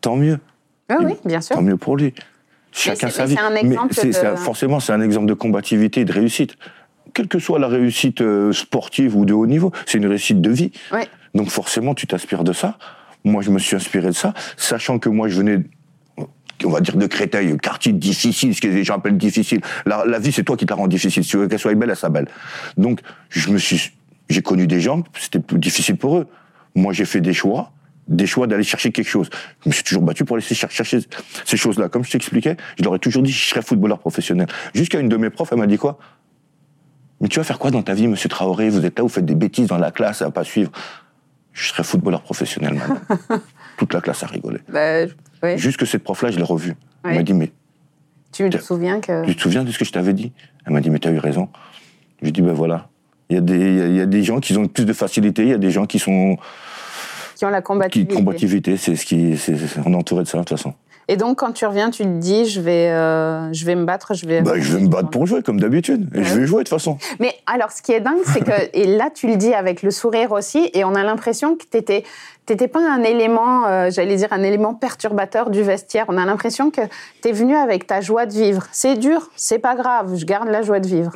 [0.02, 0.38] tant mieux.
[0.90, 1.56] Ah oui, bien sûr.
[1.56, 2.12] Tant mieux pour lui.
[2.72, 3.34] Chacun sa mais vie.
[3.36, 6.56] c'est un exemple c'est- de- forcément, c'est un exemple de combativité et de réussite.
[7.14, 10.50] Quelle que soit la réussite euh, sportive ou de haut niveau, c'est une réussite de
[10.50, 10.72] vie.
[10.92, 11.06] Ouais.
[11.34, 12.78] Donc forcément, tu t'inspires de ça.
[13.24, 15.60] Moi, je me suis inspiré de ça, sachant que moi, je venais,
[16.64, 19.60] on va dire, de Créteil, quartier difficile, ce que les gens appellent difficile.
[19.86, 21.22] La, la vie, c'est toi qui la rend difficile.
[21.22, 22.28] Si tu veux qu'elle soit belle, elle soit belle.
[22.78, 23.92] Donc, je me suis,
[24.30, 26.26] j'ai connu des gens, c'était plus difficile pour eux.
[26.74, 27.70] Moi, j'ai fait des choix,
[28.08, 29.30] des choix d'aller chercher quelque chose.
[29.64, 30.98] Je me suis toujours battu pour aller cher- chercher
[31.44, 31.88] ces choses-là.
[31.88, 34.46] Comme je t'expliquais, je leur ai toujours dit, je serais footballeur professionnel.
[34.74, 35.98] Jusqu'à une de mes profs, elle m'a dit quoi?
[37.20, 38.68] Mais tu vas faire quoi dans ta vie, monsieur Traoré?
[38.70, 40.72] Vous êtes là, vous faites des bêtises dans la classe, à pas suivre.
[41.52, 43.00] Je serais footballeur professionnel, madame.
[43.76, 44.58] Toute la classe a rigolé.
[44.68, 45.12] Bah, je-
[45.42, 45.56] ouais.
[45.58, 46.74] Juste que cette prof-là, je l'ai revue.
[47.04, 47.16] Elle Ouais.
[47.18, 47.52] m'a dit, mais
[48.32, 49.24] Tu te souviens que.
[49.26, 50.32] tu te souviens de ce que je t'avais dit?
[50.66, 51.48] Elle m'a dit, mais t'as eu raison.
[52.18, 52.88] Je lui ai dit, ben voilà.
[53.30, 54.84] Il y, a des, il y a- il y a des gens qui ont plus
[54.84, 56.36] de facilité, il y a des gens qui sont.
[57.42, 58.14] Qui ont la combativité.
[58.14, 59.36] combativité, c'est ce qui.
[59.84, 60.74] on est entouré de ça, de toute façon.
[61.08, 64.14] Et donc, quand tu reviens, tu te dis, je vais, euh, je vais me battre,
[64.14, 64.42] je vais.
[64.42, 66.08] Bah, je vais me battre pour jouer, comme d'habitude.
[66.14, 66.98] Et je vais jouer, de toute façon.
[67.18, 69.90] Mais alors, ce qui est dingue, c'est que, et là, tu le dis avec le
[69.90, 72.04] sourire aussi, et on a l'impression que t'étais,
[72.46, 76.04] t'étais pas un élément, euh, j'allais dire, un élément perturbateur du vestiaire.
[76.06, 76.82] On a l'impression que
[77.22, 78.68] t'es venu avec ta joie de vivre.
[78.70, 81.10] C'est dur, c'est pas grave, je garde la joie de vivre.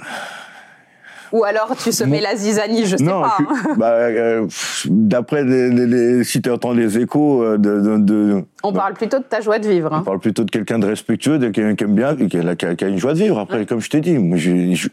[1.37, 3.37] Ou alors tu semais la zizanie, je sais Non, pas.
[3.41, 3.75] hein.
[3.77, 4.47] bah, euh,
[4.87, 8.95] d'après les, les- les- si tu entends les échos euh, de, de- de- On parle
[8.95, 9.91] plutôt de ta joie de vivre.
[9.93, 10.03] On hein.
[10.03, 12.99] parle plutôt de quelqu'un de respectueux, de quelqu'un qui aime bien, qui a, qui une
[12.99, 13.39] joie de vivre.
[13.39, 14.89] Après, comme je t'ai dit, moi, j'ai- je-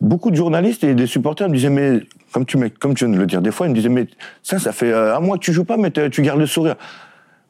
[0.00, 2.00] beaucoup de journalistes et des supporters me disaient, mais
[2.32, 4.08] comme tu, comme tu viens de le dire des fois, ils me disaient, mais
[4.42, 6.74] ça, ça fait euh, un mois que tu joues pas, mais tu gardes le sourire.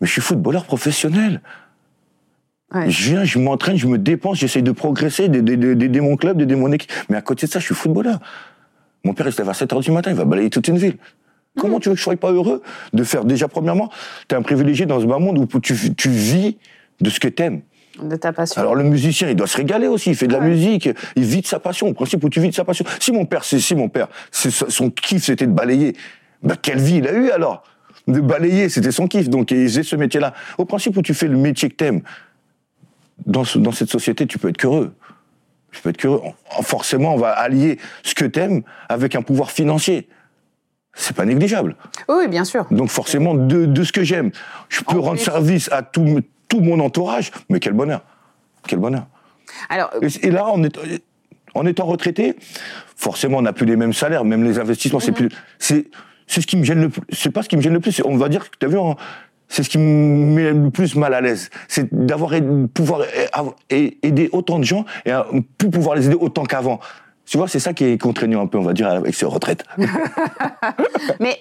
[0.01, 1.41] Mais je suis footballeur professionnel.
[2.75, 2.91] Ouais.
[2.91, 6.73] Je viens, je m'entraîne, je me dépense, j'essaye de progresser, d'aider mon club, d'aider mon
[6.73, 6.93] équipe.
[7.09, 8.19] Mais à côté de ça, je suis footballeur.
[9.05, 10.79] Mon père, il se lève à 7 h du matin, il va balayer toute une
[10.79, 10.97] ville.
[11.59, 13.91] Comment tu veux que je sois pas heureux de faire déjà, premièrement,
[14.29, 16.57] tu es un privilégié dans ce bas monde où tu, tu vis
[17.01, 17.61] de ce que t'aimes.
[18.03, 18.61] De ta passion.
[18.61, 20.11] Alors le musicien, il doit se régaler aussi.
[20.11, 21.87] Il fait de la musique, il vit de sa passion.
[21.87, 22.85] Au principe où tu vis de sa passion.
[22.99, 25.95] Si mon père, c'est si mon père, son kiff, c'était de balayer.
[26.43, 27.63] Bah quelle vie il a eu alors?
[28.09, 29.29] De balayer, c'était son kiff.
[29.29, 30.35] Donc il faisait ce métier-là.
[30.59, 32.01] Au principe où tu fais le métier que t'aimes,
[33.27, 34.95] dans, ce- dans cette société, tu peux être qu'heureux.
[35.73, 36.23] Tu peux être qu'heureux.
[36.63, 40.09] Forcément, on va allier ce que t'aimes avec un pouvoir financier.
[40.95, 41.75] C'est pas négligeable.
[42.09, 42.67] Oui, bien sûr.
[42.71, 44.31] Donc forcément, de, de ce que j'aime,
[44.69, 45.25] je peux En rendre plus.
[45.25, 47.33] service à tout, tout mon entourage.
[47.51, 48.03] Mais quel bonheur.
[48.69, 49.07] Quel bonheur.
[49.69, 50.79] Alors, Et, et là, en, est-
[51.55, 52.37] en étant retraité,
[52.97, 55.29] forcément, on n'a plus les mêmes salaires, même les investissements, c'est plus.
[55.59, 55.87] C'est
[56.29, 57.03] ce qui me gêne le plus.
[57.13, 58.01] C'est pas ce qui me gêne le plus.
[58.05, 58.97] On va dire que tu as vu, en-
[59.55, 61.49] c'est ce qui me met le plus mal à l'aise.
[61.69, 62.33] C'est d'avoir
[62.75, 63.03] pouvoir
[63.71, 65.13] aider autant de gens et
[65.59, 66.81] plus pouvoir les aider autant qu'avant.
[67.25, 69.65] Tu vois, c'est ça qui est contraignant un peu, on va dire, avec ces retraites.
[71.21, 71.39] mais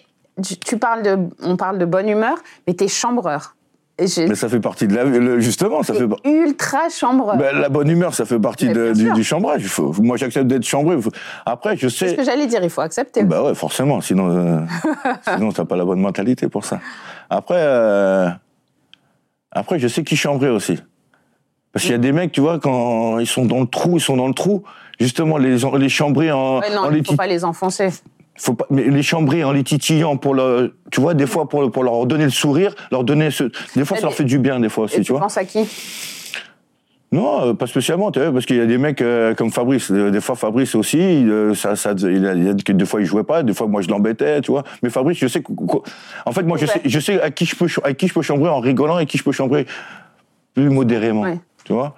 [0.63, 3.56] tu parles de, on parle de bonne humeur, mais t'es chambreur.
[3.99, 5.03] Mais ça fait partie de la.
[5.03, 6.08] le- justement, ça fait.
[6.25, 7.38] ultra chambreur.
[7.38, 9.62] Ben, la bonne humeur, ça fait partie de- du, du chambrage.
[9.62, 10.99] Il faut- moi, j'accepte d'être chambré.
[10.99, 11.12] Faut-
[11.45, 12.15] Après, je C'est ce sais.
[12.17, 13.23] que j'allais dire, il faut accepter.
[13.23, 14.01] Bah ouais, forcément.
[14.01, 14.60] Sinon, euh,
[15.36, 16.79] sinon t'as pas la bonne mentalité pour ça.
[17.29, 18.29] Après, euh,
[19.51, 20.79] après, je sais qui chambrer aussi.
[21.71, 24.01] Parce qu'il y a des mecs, tu vois, quand ils sont dans le trou, ils
[24.01, 24.63] sont dans le trou.
[24.99, 27.89] Justement, les, les chambrer en, Ouais, non, les il faut tit- pas les enfoncer.
[28.36, 31.72] Faut pas, mais les chambrer en les titillant pour le, tu vois, des fois pour,
[31.72, 34.60] pour leur donner le sourire, leur donner ce, des fois ça leur fait du bien,
[34.60, 35.22] des fois aussi, Et tu tu vois.
[35.22, 35.67] penses à qui?
[37.12, 39.91] Non, euh, pas spécialement, tu vois, parce qu'il y a des mecs euh, comme Fabrice.
[39.91, 43.06] euh, Des fois, Fabrice aussi, il, ça, ça, il a, il a- des fois il
[43.06, 44.63] jouait pas, des fois moi je l'embêtais, tu vois.
[44.82, 45.43] Mais Fabrice, je sais,
[46.26, 48.24] en fait, moi je sais, je sais à qui je peux, à qui je peux
[48.24, 49.67] chambrer en rigolant et qui je peux chambrer
[50.56, 51.39] plus modérément, Ouais.
[51.65, 51.93] tu vois.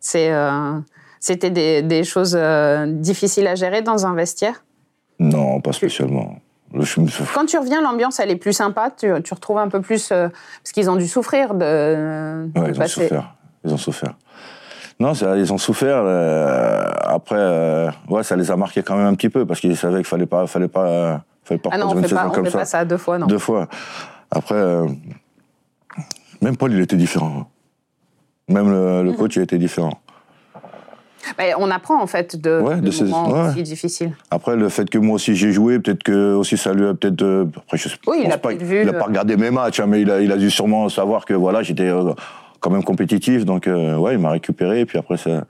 [0.00, 0.78] C'est, euh,
[1.20, 2.38] C'était des, des choses
[2.86, 4.64] difficiles à gérer dans un vestiaire?
[5.18, 6.36] Non, pas spécialement.
[7.34, 8.90] Quand tu reviens, l'ambiance, elle est plus sympa.
[8.90, 10.10] Tu, tu retrouves un peu plus.
[10.10, 10.28] euh,
[10.62, 12.46] parce qu'ils ont dû souffrir de.
[12.52, 13.34] de Ouais, ils ont passer- souffert.
[13.64, 14.14] Ils ont souffert.
[14.98, 16.02] Non, ça, ils ont souffert.
[16.04, 19.76] euh, après, euh, ouais, ça les a marqués quand même un petit peu parce qu'ils
[19.76, 22.44] savaient qu'il fallait pas, fallait pas, fallait pas Ah non, on une fait, pas, on
[22.44, 22.58] fait ça.
[22.58, 23.26] pas ça deux fois, non.
[23.26, 23.68] Deux fois.
[24.32, 24.86] Après, euh,
[26.42, 27.48] même Paul, il était différent.
[28.48, 29.04] Même le, Mhm.
[29.06, 29.92] le coach, il était différent.
[31.38, 33.62] Mais on apprend en fait de, Ouais, de de ces- moments ouais.
[33.62, 34.12] difficiles.
[34.30, 37.22] Après, le fait que moi aussi j'ai joué, peut-être que aussi ça lui a peut-être.
[37.22, 39.36] euh, après, je sais Oui, il pense a pas, vu, Il a euh, pas regardé
[39.36, 42.12] mes matchs, hein, mais il a, il a dû sûrement savoir que voilà, j'étais euh,
[42.60, 44.80] quand même compétitif, donc euh, ouais, il m'a récupéré.
[44.80, 45.44] Et puis après, ça.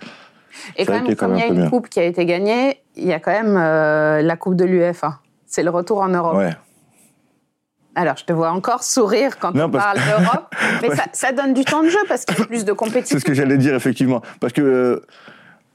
[0.76, 1.70] Et Ça quand a même, été quand comme il y a une bien.
[1.70, 5.18] coupe qui a été gagnée, il y a quand même euh, la coupe de l'UEFA.
[5.46, 6.36] C'est le retour en Europe.
[6.36, 6.50] Ouais.
[7.96, 11.54] Alors, je te vois encore sourire quand Non, on parle d'Europe, mais ça, ça donne
[11.54, 13.18] du temps de jeu parce qu'il y a plus de C'est compétition.
[13.20, 14.20] ce que j'allais dire, effectivement.
[14.40, 15.06] Parce que euh,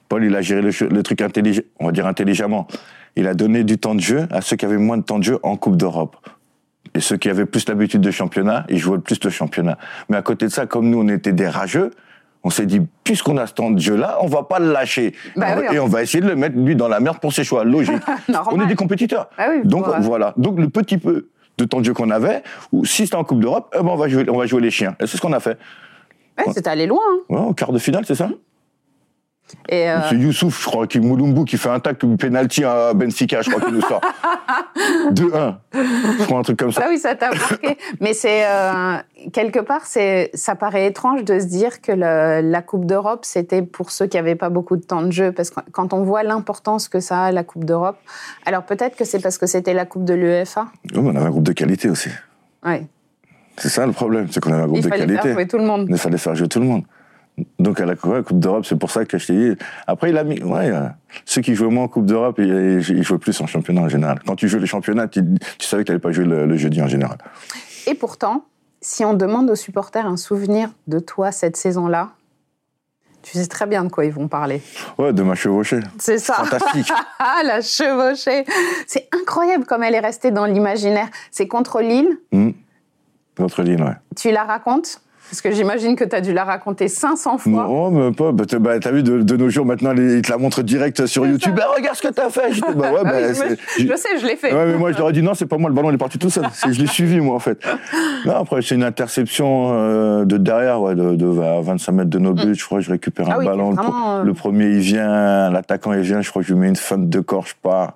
[0.10, 2.68] Paul, il a géré le, truc intelligent, on va dire intelligemment.
[3.16, 5.24] Il a donné du temps de jeu à ceux qui avaient moins de temps de
[5.24, 6.16] jeu en Coupe d'Europe.
[6.96, 9.78] Et ceux qui avaient plus l'habitude de championnat, ils jouaient le plus le championnat.
[10.10, 11.92] Mais à côté de ça, comme nous, on était des rageux,
[12.42, 15.14] On s'est dit, puisqu'on a ce temps de jeu-là, on va pas le lâcher.
[15.36, 17.34] Bah et, oui, et on va essayer de le mettre, lui, dans la merde pour
[17.34, 17.66] ses choix.
[17.66, 18.02] Logique.
[18.52, 19.30] On est des compétiteurs.
[19.38, 20.00] Ah oui, Donc, ouais.
[20.00, 20.34] voilà.
[20.38, 22.42] Donc, le petit peu de temps de jeu qu'on avait,
[22.72, 24.72] ou si c'était en Coupe d'Europe, eh ben, on, va jouer, on va jouer les
[24.72, 24.96] chiens.
[25.02, 25.58] Et c'est ce qu'on a fait.
[26.38, 27.02] Ouais, c'est allé loin.
[27.12, 27.20] hein.
[27.28, 28.30] Ouais, au quart de finale, c'est ça?
[29.68, 33.42] Et, euh, C'est Youssouf, je crois, qui Moulumbu, qui fait un tac, penalty à Benfica,
[33.42, 34.02] je crois qu'il nous sort.
[35.12, 35.56] 2-1.
[35.74, 36.82] Je crois un truc comme ça.
[36.86, 37.78] Ah oui, ça t'a marqué.
[38.00, 38.96] Mais c'est euh,
[39.34, 43.62] quelque part, c'est ça paraît étrange de se dire que le- la Coupe d'Europe c'était
[43.62, 46.24] pour ceux qui n'avaient pas beaucoup de temps de jeu, parce que quand on voit
[46.24, 47.98] l'importance que ça a la Coupe d'Europe,
[48.46, 50.68] alors peut-être que c'est parce que c'était la Coupe de l'UEFA.
[50.92, 52.10] Mais on avait un groupe de qualité aussi.
[52.66, 52.86] Ouais.
[53.58, 55.22] C'est ça le problème, c'est qu'on avait un groupe Il de fallait qualité.
[55.24, 55.86] faire jouer tout le monde.
[55.90, 56.84] Il fallait faire jouer tout le monde.
[57.60, 59.62] Donc à la Coupe d'Europe, c'est pour ça que je t'ai dit.
[59.88, 60.42] Après, il a mis.
[60.44, 60.88] Ouais, euh,
[61.26, 64.20] ceux qui jouaient moins en Coupe d'Europe, ils, ils jouaient plus en championnat en général.
[64.26, 65.22] Quand tu jouais les championnats, tu,
[65.58, 67.18] tu savais que tu n'allais pas jouer le, le jeudi en général.
[67.88, 68.46] Et pourtant,
[68.82, 72.12] si on demande aux supporters un souvenir de toi cette saison-là,
[73.22, 74.62] tu sais très bien de quoi ils vont parler.
[74.98, 75.82] Ouais, de ma chevauchée.
[75.98, 76.36] C'est ça.
[76.36, 76.92] Fantastique.
[77.20, 78.46] Ah, la chevauchée.
[78.88, 81.10] C'est incroyable comme elle est restée dans l'imaginaire.
[81.32, 82.18] C'est contre Lille.
[82.32, 82.54] Hum.
[83.38, 83.96] Contre Lille, ouais.
[84.16, 85.02] Tu la racontes?
[85.30, 87.52] Parce que j'imagine que tu as dû la raconter 500 fois.
[87.52, 88.32] Non, mais pas.
[88.32, 91.06] Bah, t'as bah, vu, de, de nos jours, maintenant, les- ils te la montrent direct
[91.06, 91.54] sur YouTube.
[91.56, 92.52] Bah, regarde ce que t'as fait.
[92.52, 93.34] J'étais, bah, ouais, Ah bah, je,
[93.86, 94.52] je sais, je l'ai fait.
[94.54, 95.98] Ouais, mais moi, je leur ai dit non, c'est pas moi, le ballon, il est
[96.00, 96.46] parti tout seul.
[96.68, 97.60] Je l'ai suivi, moi, en fait.
[98.26, 102.20] Non, après, c'est une interception euh, de derrière, ouais, de, de à 25 mètres de
[102.20, 102.56] nos buts.
[102.56, 103.70] Je crois que je récupère Ah un oui, ballon.
[103.70, 106.22] Le, pro- vraiment, euh, le premier, il vient, l'attaquant, il vient.
[106.22, 107.94] Je crois que je lui mets une feinte de corps, je pars.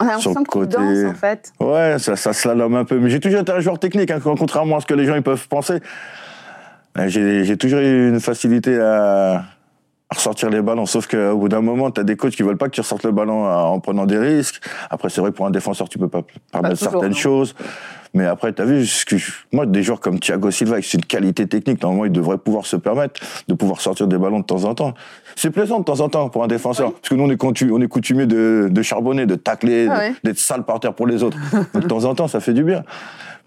[0.00, 0.76] On a sur le côté.
[0.76, 1.52] danses, en fait.
[1.60, 2.98] Ouais, ça, ça slalome un peu.
[2.98, 5.22] Mais j'ai toujours été un joueur technique, hein, contrairement à ce que les gens ils
[5.22, 5.78] peuvent penser.
[7.06, 9.34] J'ai toujours eu une facilité à,
[10.10, 10.86] à ressortir les ballons.
[10.86, 13.04] Sauf qu'au bout d'un moment, tu as des coachs qui veulent pas que tu ressortes
[13.04, 14.60] le ballon euh, en prenant des risques.
[14.90, 17.16] Après, c'est vrai que pour un défenseur, tu peux pas permettre certaines non.
[17.16, 17.54] choses.
[18.14, 20.92] Mais après, tu as vu, ce que je- moi, des joueurs comme Thiago Silva, avec
[20.92, 24.44] une qualité technique, normalement, ils devraient pouvoir se permettre de pouvoir sortir des ballons de
[24.44, 24.92] temps en temps.
[25.34, 26.92] C'est plaisant de temps en temps pour un défenseur.
[26.92, 30.14] Parce que nous, on est, on est de, de charbonner, de tacler, Ah ouais.
[30.24, 31.38] d'être sale par terre pour les autres.
[31.72, 32.82] Donc, de temps en temps, ça fait du bien.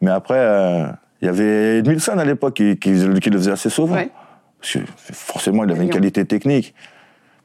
[0.02, 0.88] Mais après, euh,
[1.26, 3.96] il y avait Edmilson à l'époque qui, qui, qui le faisait assez souvent.
[3.96, 4.12] Ouais.
[4.62, 4.80] Parce que
[5.12, 6.76] forcément, il avait une qualité technique.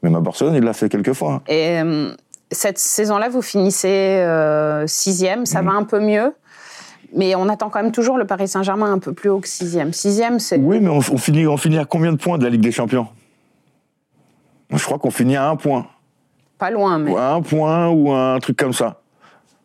[0.03, 1.41] Même à Barcelone, il l'a fait quelques fois.
[1.47, 2.11] Et euh,
[2.51, 5.65] cette saison-là, vous finissez euh, sixième, ça Mm.
[5.65, 6.33] va un peu mieux.
[7.15, 9.93] Mais on attend quand même toujours le Paris Saint-Germain un peu plus haut que sixième.
[9.93, 10.57] Sixième, c'est...
[10.59, 12.71] Oui, mais on, on finit, on finit à combien de points de la Ligue des
[12.71, 13.07] Champions?
[14.71, 15.87] Je crois qu'on finit à un point.
[16.59, 17.11] Pas loin, mais...
[17.11, 19.01] Ou à un point ou un truc comme ça.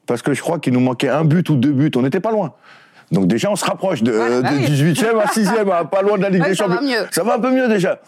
[0.07, 1.91] Parce que je crois qu'il nous manquait un but ou deux buts.
[1.97, 2.55] On n'était pas loin.
[3.13, 4.11] Donc déjà, on se rapproche de,
[4.43, 4.65] bah oui.
[4.67, 6.81] 18e à 6e, à pas loin de la Ligue Ouais, des ça Champions.
[6.81, 7.07] va mieux.
[7.13, 8.01] Ça va un peu mieux déjà.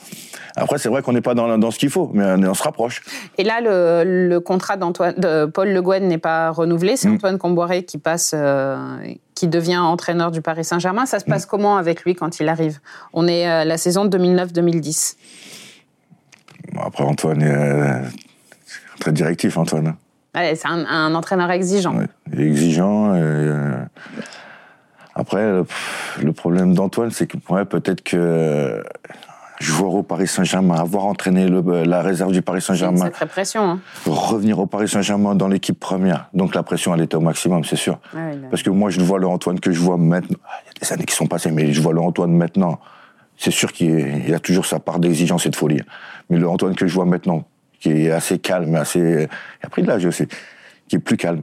[0.57, 2.63] Après, c'est vrai qu'on n'est pas dans, dans ce qu'il faut, mais on, on se
[2.65, 3.03] rapproche.
[3.39, 6.97] Et là, le, le contrat d'Antoine, de Paul Le Guen n'est pas renouvelé.
[6.97, 7.15] C'est Mm.
[7.15, 8.77] Antoine Comboiré qui passe, euh,
[9.37, 11.07] qui devient entraîneur du Paris Saint-Germain.
[11.07, 11.49] Ça se passe Mm.
[11.49, 12.81] comment comment avec lui quand il arrive?
[13.13, 15.17] On est à la saison 2009-2010.
[16.73, 18.01] Bon, après, Antoine est euh,
[19.01, 19.95] très directif, Antoine.
[20.35, 21.95] Ouais, c'est un, un entraîneur exigeant.
[21.97, 22.07] Ouais,
[22.37, 23.15] exigeant.
[23.15, 23.77] et, euh,
[25.19, 28.83] Après, le, pff, le problème d'Antoine, c'est que ouais, peut-être que euh,
[29.61, 33.27] joueur au Paris Saint-Germain, avoir entraîné le- la réserve du Paris C'est une Saint-Germain, sacrée
[33.27, 33.63] pression.
[33.63, 33.81] hein.
[34.07, 36.29] revenir au Paris Saint-Germain dans l'équipe première.
[36.33, 37.99] Donc la pression, elle était au maximum, c'est sûr.
[38.15, 38.19] A-
[38.51, 40.39] Parce que moi, je vois le Antoine que je vois maintenant.
[40.47, 42.79] Ah, Il y a des années qui sont passées, mais je vois le Antoine maintenant.
[43.37, 45.81] C'est sûr qu'il il a toujours sa part d'exigence et de folie.
[46.31, 47.45] Mais le Antoine que je vois maintenant,
[47.81, 49.01] qui est assez calme, assez.
[49.01, 50.27] Il a pris de l'âge aussi,
[50.89, 51.43] qui est plus calme.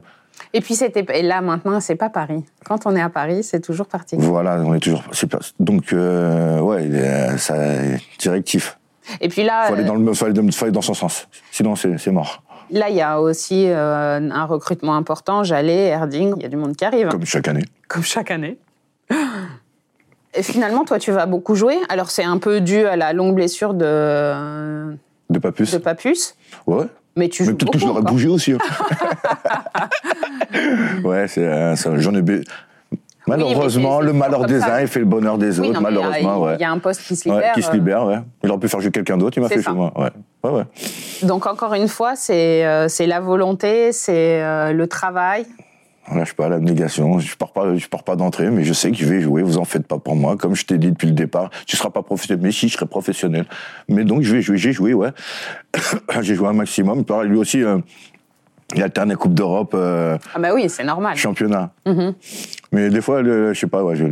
[0.52, 2.44] Et puis c'était et là maintenant c'est pas Paris.
[2.64, 4.26] Quand on est à Paris, c'est toujours particulier.
[4.28, 5.02] Voilà, on est toujours.
[5.02, 7.54] pas- Donc, euh, ouais, ça,
[8.18, 8.78] directif.
[9.20, 10.94] Et puis là, Faut aller euh, dans le, faut aller dans, faut aller dans son
[10.94, 11.28] sens.
[11.52, 12.42] Sinon, c'est c'est mort.
[12.70, 15.44] là il y a aussi euh, un recrutement important.
[15.44, 17.08] Jallet, Erding, il y a du monde qui arrive.
[17.08, 17.64] Comme chaque année.
[17.88, 18.58] comme chaque année.
[20.38, 21.78] Et finalement, toi, tu vas beaucoup jouer.
[21.88, 24.94] Alors, c'est un peu dû à la longue blessure de,
[25.30, 25.72] De pas plus.
[25.72, 26.34] de Papus,
[26.66, 26.84] Ouais.
[27.16, 28.52] Mais tu Mais joues peut-être que je l'aurais bougé aussi.
[28.52, 28.58] hein.
[31.04, 32.22] ouais, c'est euh, j'en ai.
[32.22, 32.42] bé-
[33.28, 35.94] Malheureusement, le malheur des uns il fait le bonheur des Oui, autres, non, mais il
[35.96, 36.58] y a- malheureusement, il ouais.
[36.60, 37.52] y a un poste qui se Ouais, libère.
[37.54, 38.18] qui se euh, libère, ouais.
[38.44, 39.70] Il aurait pu faire jouer quelqu'un d'autre, il m'a fait ça.
[39.70, 39.92] jouer moi.
[39.96, 40.10] Ouais.
[40.44, 40.62] Ouais, ouais.
[41.24, 45.44] Donc, encore une fois, c'est euh, c'est la volonté, c'est euh, le travail.
[46.08, 47.18] On lâche pas l'abnégation.
[47.18, 49.42] Je pars pas, je pars pas d'entrée, mais je sais que je vais jouer.
[49.42, 50.36] Vous en faites pas pour moi.
[50.36, 52.44] Comme je t'ai dit depuis le départ, tu seras pas professionnel.
[52.44, 53.44] Mais si, je serai professionnel.
[53.88, 54.56] Mais donc, je vais jouer.
[54.56, 55.10] J'ai joué, ouais.
[56.20, 57.04] J'ai joué un maximum.
[57.04, 57.78] Pareil, lui aussi, euh,
[58.74, 61.16] il alterne Coupe d'Europe, euh, Ah, bah oui, c'est normal.
[61.16, 61.72] championnat.
[61.86, 62.14] Mhm.
[62.72, 64.04] Mais des fois, le- je sais pas, ouais, je,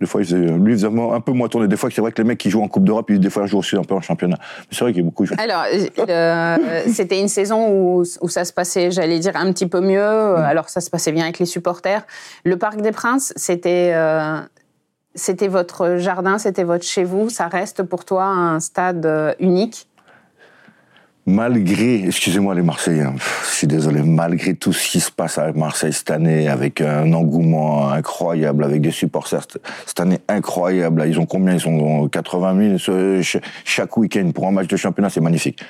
[0.00, 1.68] des fois, il faisait, lui, il faisait un peu moins tourner.
[1.68, 3.44] Des fois, c'est vrai que les mecs qui jouent en Coupe d'Europe, ils, des fois,
[3.44, 4.36] ils jouent aussi un peu en championnat.
[4.40, 5.36] Mais c'est vrai qu'il y a beaucoup joué.
[5.38, 5.64] Alors,
[6.08, 6.56] euh,
[6.88, 10.00] c'était une saison où, où ça se passait, j'allais dire, un petit peu mieux.
[10.00, 10.36] Mm.
[10.36, 12.06] Alors, ça se passait bien avec les supporters.
[12.44, 14.40] Le Parc des Princes, c'était euh,
[15.14, 17.28] c'était votre jardin, c'était votre chez vous.
[17.28, 19.88] Ça reste pour toi un stade euh, unique
[21.26, 25.52] malgré, excusez-moi les Marseillais, hein, je suis désolé, malgré tout ce qui se passe à
[25.52, 29.46] Marseille cette année, avec un engouement incroyable, avec des supporters
[29.86, 31.54] cette année incroyable, ils ont combien?
[31.54, 35.62] Ils ont 80 000 chaque week-end pour un match de championnat, c'est magnifique.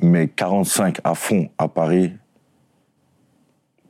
[0.00, 2.12] Mais 45 à fond à Paris,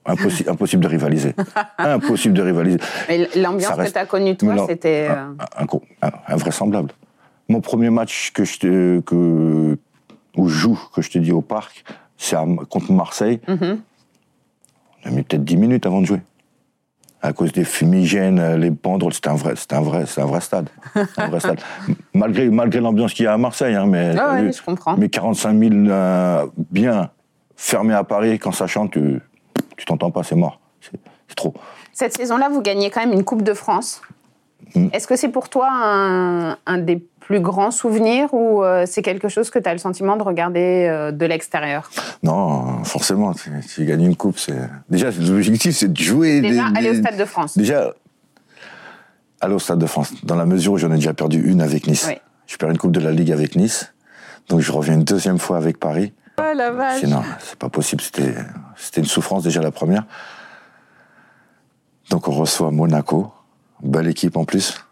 [0.08, 1.34] Impossible, impossible, de rivaliser.
[1.78, 2.78] impossible de rivaliser.
[3.08, 5.08] Mais l'ambiance que tu as connue, toi, c'était.
[5.10, 6.92] Euh, invraisemblable.
[7.48, 9.78] Mon premier match que je, que,
[10.36, 11.84] je joue, que je te dis au parc,
[12.16, 12.36] c'est
[12.68, 13.40] contre Marseille.
[13.48, 13.80] Mhm.
[15.04, 16.20] On a mis peut-être 10 minutes avant de jouer.
[17.22, 20.68] À cause des fumigènes, euh, les banderoles, c'était un vrai, un vrai, un vrai stade.
[21.16, 21.60] un vrai stade.
[22.14, 24.96] malgré, malgré l'ambiance qu'il y a à Marseille, hein, mais, ah je comprends.
[24.96, 27.10] mais 45 000 euh, bien
[27.56, 29.20] fermés à Paris, quand ça chante, tu,
[29.76, 30.60] tu t'entends pas, c'est mort.
[30.80, 31.54] C'est trop.
[31.92, 34.02] Cette saison-là, vous gagnez quand même une Coupe de France.
[34.74, 34.88] Mm.
[34.92, 39.28] Est-ce que c'est pour toi un, un, des plus grands souvenirs ou euh, c'est quelque
[39.28, 41.90] chose que tu as le sentiment de regarder euh, de l'extérieur?
[42.22, 43.34] Non, forcément.
[43.34, 46.40] Tu, tu, gagnes une coupe, c'est déjà l'objectif, c'est de jouer.
[46.40, 47.58] Déjà aller au Stade de France.
[47.58, 47.94] Déjà
[49.40, 50.12] aller au Stade de France.
[50.22, 52.08] Dans la mesure où j'en ai déjà perdu une avec Nice.
[52.46, 53.92] Je perds une coupe de la Ligue avec Nice,
[54.48, 56.12] donc je reviens une deuxième fois avec Paris.
[56.38, 57.02] Oh la vache.
[57.02, 58.02] Non, c'est pas possible.
[58.02, 58.34] C'était
[58.76, 60.04] c'était une souffrance déjà la première.
[62.10, 63.32] Donc on reçoit Monaco.
[63.82, 64.85] Belle équipe en plus.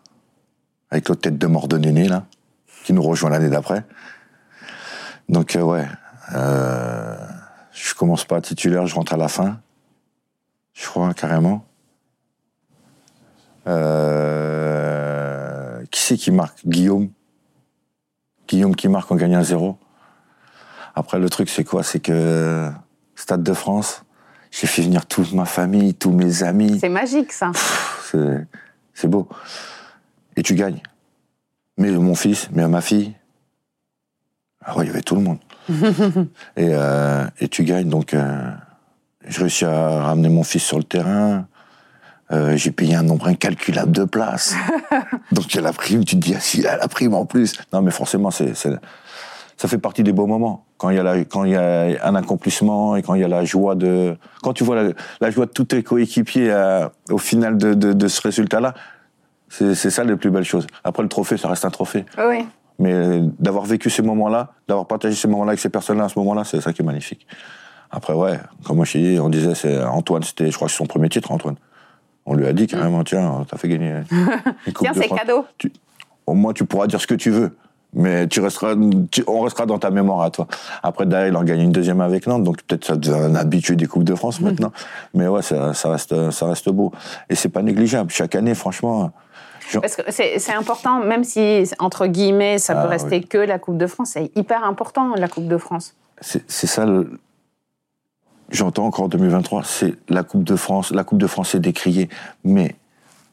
[0.95, 2.25] Avec l'autre tête de mort de Néné, là,
[2.85, 3.83] qui nous rejoint l'année d'après.
[5.29, 5.89] Donc, euh, ouais.
[6.37, 7.17] Euh,
[7.73, 9.59] je commence pas titulaire, je rentre à la fin.
[10.73, 11.65] Je crois, carrément.
[13.67, 16.65] Euh, qui c'est qui marque?
[16.65, 17.11] Guillaume.
[18.47, 19.77] Guillaume qui marque en gagnant 0.
[20.95, 21.83] Après, le truc, c'est quoi?
[21.83, 22.71] C'est que
[23.17, 24.05] Stade de France,
[24.53, 26.79] j'ai fait venir toute ma famille, tous mes amis.
[26.79, 27.51] C'est magique, ça.
[28.13, 28.47] C'est
[28.95, 29.29] c'est beau.
[30.37, 30.81] Et tu gagnes.
[31.77, 33.15] Mais mon fils, mais ma fille.
[34.65, 35.39] Ah ouais, il y avait tout le monde.
[36.57, 38.51] et, euh, et, tu gagnes, donc euh,
[39.27, 41.47] je réussis à ramener mon fils sur le terrain.
[42.33, 44.55] Euh, j'ai payé un nombre incalculable de places.
[45.33, 47.15] donc il y a la prime, tu te dis, ah, si, il a la prime
[47.15, 47.55] en plus.
[47.73, 50.65] Non, mais forcément, c'est, ça fait partie des beaux moments.
[50.79, 53.25] Quand il y a, la, quand il y a un accomplissement et quand il y
[53.25, 57.19] a la joie de, quand tu vois la, joie de tous tes coéquipiers euh, au
[57.19, 58.75] final de, de, ce résultat-là,
[59.75, 60.67] c'est ça les plus belles choses.
[60.83, 62.05] Après le trophée, ça reste un trophée.
[62.19, 62.47] Oui.
[62.79, 66.19] Mais euh, d'avoir vécu ces moments-là, d'avoir partagé ces moments-là avec ces personnes-là à ce
[66.19, 67.27] moment-là, c'est ça qui est magnifique.
[67.91, 70.79] Après, ouais, comme moi je dit, on disait, c'est Antoine, c'était, je crois que c'est
[70.79, 71.57] son premier titre, Antoine.
[72.27, 74.01] On lui a dit carrément, tiens, t'as fait gagner.
[74.79, 75.45] tiens, c'est cadeau.
[76.27, 77.57] au moins, tu pourras dire ce que tu veux
[77.95, 78.75] mais tu resteras,
[79.27, 80.47] on restera dans ta mémoire à toi.
[80.83, 83.77] Après, derrière, il en gagne une deuxième avec Nantes, donc peut-être ça devient un habitué
[83.77, 84.45] des Coupes de France mmh.
[84.49, 84.73] maintenant.
[85.15, 86.93] Mais ouais, ça, reste, ça reste beau.
[87.31, 88.11] Et c'est pas négligeable.
[88.11, 89.13] Chaque année, franchement.
[89.73, 93.79] Parce que c'est important, même si, entre guillemets, ça peut ah, rester que la Coupe
[93.79, 95.95] de France, c'est hyper important, la Coupe de France.
[96.21, 97.19] C'est ça le.
[98.51, 100.93] J'entends encore 2023, c'est la Coupe de France.
[100.93, 102.09] La Coupe de France est décriée,
[102.45, 102.77] mais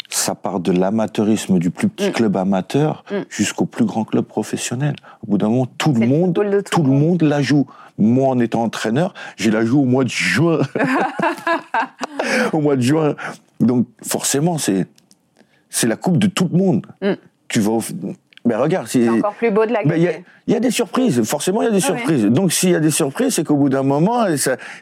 [0.09, 2.13] ça part de l'amateurisme du plus petit mm.
[2.13, 3.15] club amateur mm.
[3.29, 4.95] jusqu'au plus grand club professionnel.
[5.23, 6.33] Au bout d'un moment, tout le monde,
[6.69, 7.67] tout, le monde la joue.
[7.97, 10.59] Moi, en étant entraîneur, j'ai la joue au mois de juin.
[12.53, 13.15] au mois de juin.
[13.59, 14.87] Donc, forcément, c'est
[15.71, 16.85] c'est la coupe de tout le monde.
[17.01, 17.13] Mm.
[17.47, 17.81] Tu vas au,
[18.43, 19.83] mais regarde, c'est encore plus beau de la.
[19.83, 22.25] Il y, a des surprises, forcément il y a des ah surprises.
[22.25, 24.25] Donc s'il y a des surprises, c'est qu'au bout d'un moment,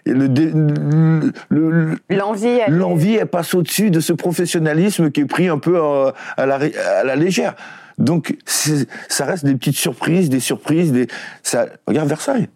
[0.06, 6.12] le, l'envie, l'envie, elle passe au-dessus de ce professionnalisme qui est pris un peu euh,
[6.38, 7.56] à, la, à la légère.
[7.98, 11.08] Donc ça reste des petites surprises, des surprises, des.
[11.44, 12.48] Ça, regarde Versailles,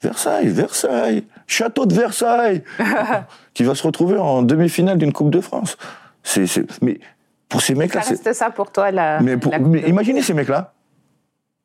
[0.00, 2.62] Versailles, Versailles, château de Versailles,
[3.54, 5.76] qui va se retrouver en demi-finale d'une Coupe de France.
[6.22, 6.46] C'est,
[6.80, 7.00] mais
[7.52, 8.02] pour ces mecs-là.
[8.02, 9.20] Ça reste ça pour toi, la.
[9.20, 9.36] Mais,
[9.86, 10.72] imaginez ces mecs-là.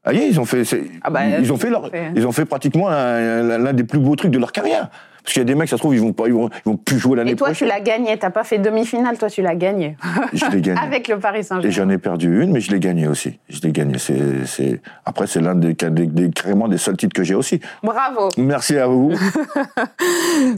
[0.04, 0.64] Ah, ils ont fait,
[1.02, 4.32] ah bah, ils, ont fait leur, ils ont fait pratiquement l'un des plus beaux trucs
[4.32, 4.90] de leur carrière.
[5.28, 6.78] Parce qu'il y a des mecs, ça se trouve, ils vont pas, ils vont, vont
[6.78, 7.54] plus jouer l'année prochaine.
[7.54, 8.18] Et toi, tu l'as gagné.
[8.18, 9.98] T'as pas fait demi-finale, toi, tu l'as gagné.
[10.32, 10.80] Je l'ai gagné.
[10.82, 11.68] Avec le Paris Saint-Germain.
[11.68, 13.38] Et j'en ai perdu une, mais je l'ai gagné aussi.
[13.50, 13.98] Je l'ai gagné.
[13.98, 14.80] C'est, c'est...
[15.04, 17.60] Après, c'est l'un des, des, carrément des seuls titres que j'ai aussi.
[17.84, 18.30] Bravo.
[18.38, 19.12] Merci à vous.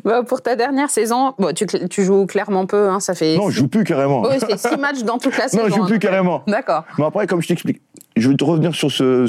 [0.03, 3.37] Bah, pour ta dernière saison, bon, tu, tu joues clairement peu, hein, ça fait.
[3.37, 4.21] Non, je joue plus carrément.
[4.21, 5.63] Oui, c'est six matchs dans toute la saison.
[5.63, 6.43] Non, je joue plus hein, carrément.
[6.47, 6.83] D'accord.
[6.97, 7.81] Mais après, comme je t'explique,
[8.15, 9.25] je vais te revenir sur ce.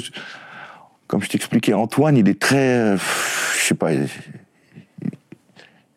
[1.07, 2.97] Comme je t'expliquais, Antoine, il est très.
[2.97, 3.91] Je sais pas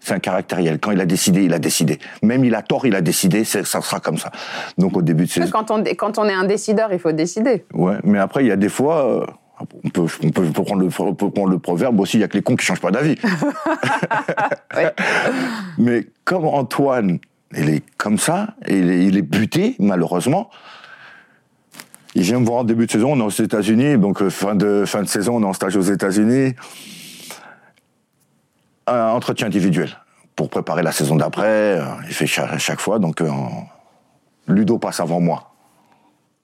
[0.03, 0.79] c'est un caractériel.
[0.79, 1.97] Quand il a décidé, il a décidé.
[2.21, 4.31] Même il a tort, il a décidé, ça sera comme ça.
[4.77, 5.49] Donc au début de saison...
[5.51, 7.65] Quand on, quand on est un décideur, il faut décider.
[7.73, 9.07] Ouais, mais après, il y a des fois...
[9.07, 9.25] Euh,
[9.85, 12.27] on peut, on, peut, prendre le, on peut prendre le proverbe aussi, il y a
[12.27, 13.15] que les cons qui changent pas d'avis.
[15.77, 17.19] Mais comme Antoine,
[17.55, 20.49] Il est comme ça, il est, il est buté, malheureusement.
[22.15, 24.55] Il vient me voir en début de saison, on est aux États-Unis, donc euh, fin
[24.55, 26.55] de, fin de saison, on est en stage aux États-Unis.
[28.87, 29.89] Un entretien individuel
[30.35, 31.79] pour préparer la saison d'après.
[31.79, 33.29] euh, Il fait chaque, chaque fois, donc euh,
[34.47, 35.51] Ludo passe avant moi.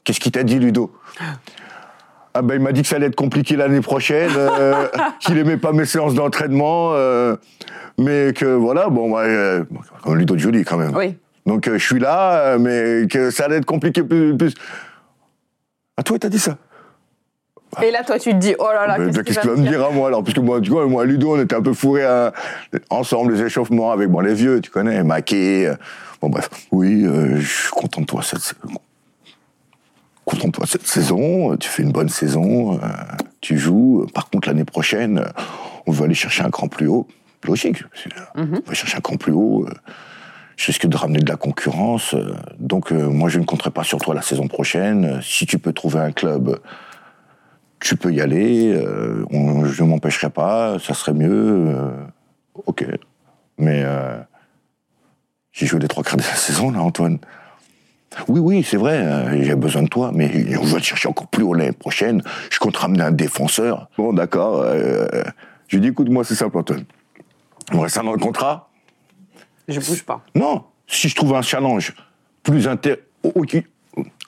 [0.04, 0.94] Qu'est-ce qu'il t'a dit, Ludo?
[2.36, 4.88] Ah ben, il m'a dit que ça allait être compliqué l'année prochaine, euh,
[5.20, 7.36] qu'il aimait pas mes séances d'entraînement, euh,
[7.98, 9.62] mais que voilà, bon, ouais,
[10.04, 10.96] comme Ludo de Jolie quand même.
[10.96, 11.18] Oui.
[11.48, 14.38] Donc je suis là, mais que ça allait être compliqué plus.
[14.38, 14.54] plus.
[15.98, 16.58] Ah toi, t'as dit ça?
[17.84, 19.68] Et là, toi, tu te dis, oh là là, qu'est-ce qu'il que tu vas me
[19.68, 22.04] dire à moi alors Puisque moi, tu vois, moi, Ludo, on était un peu fourrés
[22.06, 22.34] à-
[22.90, 25.68] ensemble, les échauffements avec bon, les vieux, tu connais, Maquet.
[25.68, 25.76] euh,
[26.22, 26.50] Bon, bref.
[26.72, 28.80] Oui, euh, je suis content de toi cette saison.
[30.26, 31.54] Content de toi cette saison.
[31.54, 32.74] euh, Tu fais une bonne saison.
[32.76, 32.88] euh,
[33.42, 34.06] tu joues.
[34.14, 35.42] Par contre, l'année prochaine, euh,
[35.88, 37.08] on veut aller chercher un cran plus haut.
[37.46, 37.84] Logique.
[38.36, 39.66] On va chercher un cran plus haut.
[40.58, 42.16] je risque de ramener de la concurrence.
[42.60, 45.22] donc, euh, moi, je ne compterai pas sur toi la saison prochaine.
[45.24, 46.60] Si tu peux trouver un club
[47.80, 51.68] tu peux y aller, euh, on- je ne m'empêcherai pas, ça serait mieux.
[51.70, 51.92] euh,
[52.66, 52.86] ok.
[53.58, 54.20] Mais euh,
[55.52, 57.20] j'ai joué les trois quarts de la saison, là, Antoine.
[58.28, 61.28] Oui, oui, c'est vrai, euh, j'ai besoin de toi, mais on va te chercher encore
[61.28, 62.24] plus haut l'année prochaine.
[62.50, 63.88] Je compte ramener un défenseur.
[63.98, 64.62] Bon, d'accord.
[64.64, 65.08] euh,
[65.68, 66.86] je lui dis, écoute, moi, c'est simple, Antoine.
[67.72, 68.70] On reste dans le contrat.
[69.68, 70.26] Je bouge pas.
[70.34, 71.94] Non, si je trouve un challenge
[72.42, 73.62] plus inté- ok,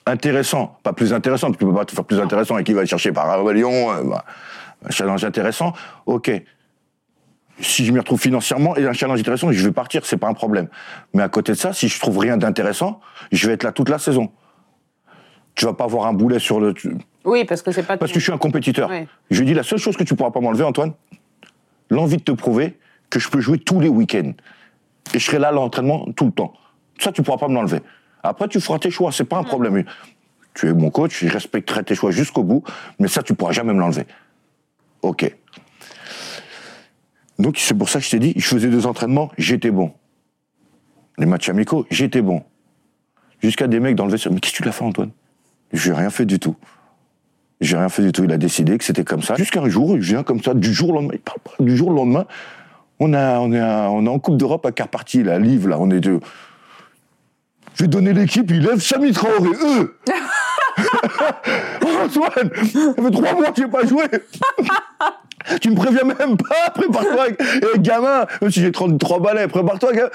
[0.06, 3.12] intéressant, pas plus intéressant, tu peux pas te faire plus intéressant et qui va chercher
[3.12, 4.24] par Lyon, euh, bah,
[4.84, 5.72] un challenge intéressant,
[6.06, 6.30] ok.
[7.60, 10.34] Si je m'y retrouve financièrement et un challenge intéressant, je vais partir, c'est pas un
[10.34, 10.68] problème.
[11.14, 13.00] Mais à côté de ça, si je trouve rien d'intéressant,
[13.30, 14.30] je vais être là toute la saison.
[15.54, 16.74] Tu vas pas avoir un boulet sur le.
[17.24, 17.98] Oui, parce que c'est pas.
[17.98, 18.88] Parce que je suis un compétiteur.
[18.88, 19.06] Ouais.
[19.30, 20.94] Je lui dis la seule chose que tu pourras pas m'enlever, Antoine,
[21.90, 22.78] l'envie de te prouver
[23.10, 24.32] que je peux jouer tous les week-ends.
[25.14, 26.54] Et je serai là à l'entraînement tout le temps.
[26.98, 27.80] Ça, tu pourras pas me l'enlever.
[28.22, 29.84] Après, tu feras tes choix, c'est pas un problème.
[30.54, 32.62] Tu es mon coach, je respecterai tes choix jusqu'au bout,
[32.98, 34.06] mais ça, tu pourras jamais me l'enlever.
[35.02, 35.34] Ok.
[37.38, 39.92] Donc, c'est pour ça que je t'ai dit, je faisais deux entraînements, j'étais bon.
[41.18, 42.42] Les matchs amicaux, j'étais bon.
[43.42, 44.12] Jusqu'à des mecs dans le.
[44.12, 45.10] Mais qu'est-ce que tu l'as fait, Antoine?
[45.72, 46.54] J'ai rien fait du tout.
[47.60, 48.24] J'ai rien fait du tout.
[48.24, 49.34] Il a décidé que c'était comme ça.
[49.34, 51.14] Jusqu'à un jour, il vient comme ça, du jour au lendemain.
[51.14, 51.52] Il parle pas.
[51.58, 52.26] Du jour au lendemain,
[53.00, 55.68] on, a, on, est, à- on est en Coupe d'Europe à Carparty, là, à Livre,
[55.68, 55.78] là.
[55.80, 56.20] On est deux.
[57.74, 59.50] Je vais donner l'équipe, il lève Samy Traoré.
[59.50, 59.98] Eux.
[61.84, 64.04] Oh, Antoine Ça fait trois mois que j'ai pas joué.
[65.60, 67.26] Tu me préviens même pas Prépare-toi
[67.76, 68.26] gamin.
[68.40, 70.10] Même si j'ai 33 balais, prépare-toi gamin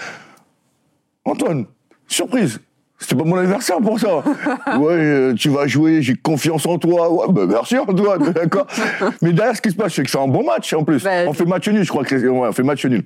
[1.25, 1.65] Antoine,
[2.07, 2.59] surprise
[2.99, 4.23] c'était pas mon anniversaire pour ça.
[4.79, 7.11] Ouais, euh, tu vas jouer, j'ai confiance en toi.
[7.11, 8.67] Ouais, bah merci Antoine, d'accord.
[9.21, 11.03] Mais derrière, ce qui se passe, c'est que c'est un bon match en plus.
[11.03, 13.03] Bah, on fait match nul, je crois que ouais, on fait match nul.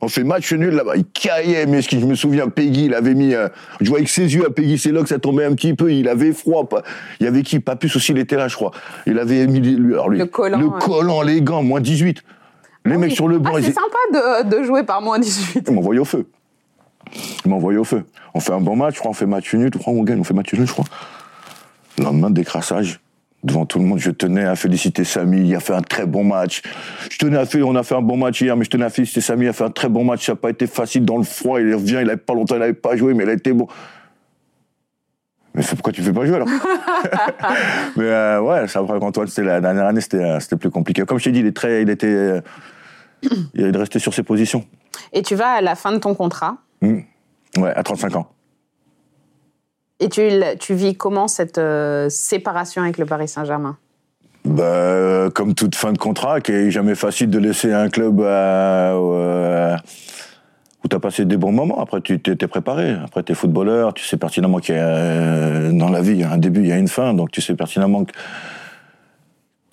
[0.00, 0.92] On fait match nul là-bas.
[0.96, 3.34] Il caillait, mais ce qui je me souviens, Peggy, il avait mis.
[3.34, 3.48] euh,
[3.80, 5.92] je voyais que ses yeux à Peggy, que ça tombait un petit peu.
[5.92, 6.68] Il avait froid.
[6.68, 6.82] pas-
[7.20, 7.60] Il y avait qui?
[7.60, 8.70] Papus aussi, il était là, je crois.
[9.06, 10.78] Il avait mis lui, alors lui, Le collant, le ouais.
[10.80, 12.22] collant, les gants, moins 18.
[12.86, 15.64] Les mecs sur le banc, Ah, ils c'est sympa de, de jouer par moins 18.
[15.68, 16.26] ils m'envoient au feu.
[17.44, 18.04] Ils m'envoient au feu.
[18.34, 20.20] On fait un bon match, je crois, on fait match nul, je crois, on gagne,
[20.20, 20.84] on fait match nul, je crois.
[21.98, 23.00] Le lendemain, décrassage.
[23.42, 26.24] Devant tout le monde, je tenais à féliciter Samy, il a fait un très bon
[26.24, 26.62] match.
[27.10, 29.20] Je tenais à on a fait un bon match hier, mais je tenais à féliciter
[29.20, 31.24] Samy, il a fait un très bon match, ça n'a pas été facile dans le
[31.24, 33.52] froid, il revient, il n'avait pas longtemps, il n'avait pas joué, mais il a été
[33.52, 33.68] bon.
[35.54, 36.48] Mais c'est pourquoi tu ne fais pas jouer alors?
[37.96, 41.02] Mais euh, ouais, c'est après qu'Antoine, c'était la dernière année, c'était euh, c'était plus compliqué.
[41.02, 42.06] Comme je t'ai dit, il, est très, il était.
[42.06, 42.40] euh,
[43.54, 44.64] il est resté sur ses positions.
[45.12, 48.26] Et tu vas à la fin de ton contrat Ouais, à 35 ans.
[50.00, 50.22] et tu,
[50.58, 53.78] tu vis comment cette euh, séparation avec le Paris Saint-Germain?
[54.44, 58.92] Bah, comme toute fin de contrat, qui est jamais facile de laisser un club euh,
[58.92, 59.76] euh,
[60.84, 61.80] où tu as passé des bons moments.
[61.80, 62.94] Après, tu t'es t'es préparé.
[63.02, 66.20] Après, tu es footballeur, tu sais pertinemment qu'il y a, euh, dans la vie, il
[66.20, 67.14] y a un début, il y a une fin.
[67.14, 68.12] Donc, tu sais pertinemment que,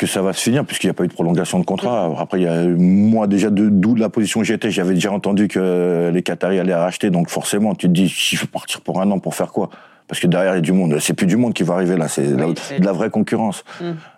[0.02, 2.12] que ça va se finir, puisqu'il n'y a pas eu de prolongation de contrat.
[2.18, 6.10] Après, il y a, moi, déjà, d'où la position où j'étais, j'avais déjà entendu que
[6.12, 7.12] les Qataris allaient racheter.
[7.12, 9.70] Donc, forcément, tu te dis, si je veux partir pour un an, pour faire quoi?
[10.08, 10.98] Parce que derrière, il y a du monde.
[11.00, 12.08] C'est plus du monde qui va arriver là.
[12.08, 13.64] C'est de la vraie concurrence.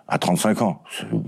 [0.08, 0.80] À 35 ans,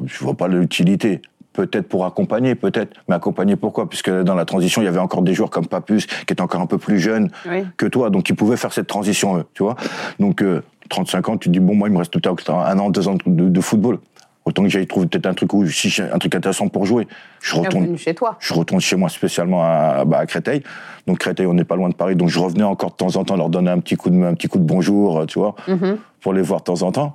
[0.07, 1.21] je vois pas l'utilité.
[1.53, 2.97] Peut-être pour accompagner, peut-être.
[3.11, 3.91] Mais accompagner pourquoi?
[3.91, 6.63] Puisque dans la transition, il y avait encore des joueurs comme Papus, qui étaient encore
[6.63, 7.67] un peu plus jeunes Oui.
[7.77, 9.77] que toi, donc ils pouvaient faire cette transition, eux, tu vois?
[10.19, 12.89] Donc, euh, 35 ans, tu te dis, bon, moi, il me reste peut-être un an,
[12.89, 13.99] deux ans de, de football.
[14.47, 17.07] Autant que j'aille trouver peut-être un truc, où, si un truc intéressant pour jouer.
[17.43, 18.37] Je retourne, chez toi.
[18.39, 20.63] je retourne chez moi spécialement à, bah, à Créteil.
[21.09, 23.25] Donc Créteil, on n'est pas loin de Paris, donc je revenais encore de temps en
[23.25, 25.57] temps leur donner un petit coup de, un petit coup de bonjour, euh, tu vois,
[26.21, 27.15] pour les voir de temps en temps.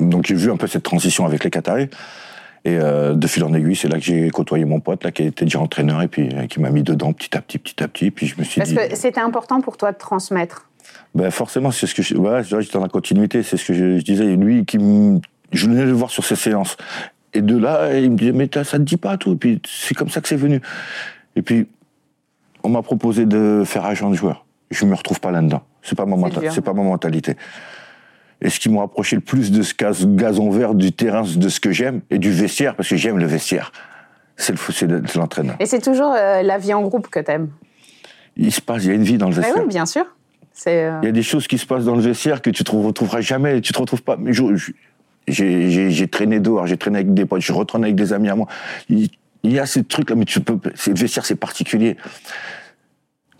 [0.00, 1.88] Donc j'ai vu un peu cette transition avec les Qataris.
[2.64, 5.22] Et euh, de fil en aiguille, c'est là que j'ai côtoyé mon pote, là, qui
[5.22, 7.88] était déjà entraîneur, et puis euh, qui m'a mis dedans petit à petit, petit à
[7.88, 8.10] petit.
[8.10, 8.76] Puis je me suis Parce dit.
[8.76, 10.66] que c'était important pour toi de transmettre.
[11.14, 12.14] Ben forcément, c'est ce que je,
[12.60, 14.36] j'étais dans la continuité, c'est ce que je, je disais.
[14.36, 15.20] Lui, qui me-
[15.52, 16.76] je venais le voir sur ses séances.
[17.34, 19.32] Et de là, il me disait, mais ça te dit pas tout.
[19.32, 20.60] Et puis, c'est comme ça que c'est venu.
[21.36, 21.68] Et puis,
[22.62, 24.44] on m'a proposé de faire agent de joueur.
[24.70, 25.62] Je me retrouve pas là-dedans.
[25.82, 26.16] C'est pas ma,
[26.50, 27.36] C'est pas ma mentalité.
[28.42, 31.48] Et ce qui m'a rapproché le plus de ce gaz- gazon vert, du terrain, de
[31.48, 33.70] ce que j'aime, et du vestiaire, parce que j'aime le vestiaire,
[34.36, 35.56] c'est le- c'est le- l'entraîneur.
[35.60, 37.48] Et c'est toujours euh, la vie en groupe que t'aimes.
[38.36, 39.62] Il se passe, il y a une vie dans le Mais vestiaire.
[39.62, 40.04] oui, bien sûr.
[40.66, 42.82] Euh, Il y a des choses qui se passent dans le vestiaire que tu ne
[42.82, 44.16] retrouveras jamais, tu te retrouves pas.
[44.18, 44.72] Mais je- je-
[45.30, 48.46] J'ai traîné dehors, j'ai traîné avec des potes, je retourne avec des amis à moi.
[48.88, 49.08] Il,
[49.42, 50.58] il y a ces trucs-là, mais tu peux.
[50.74, 51.96] C'est le vestiaire, c'est particulier.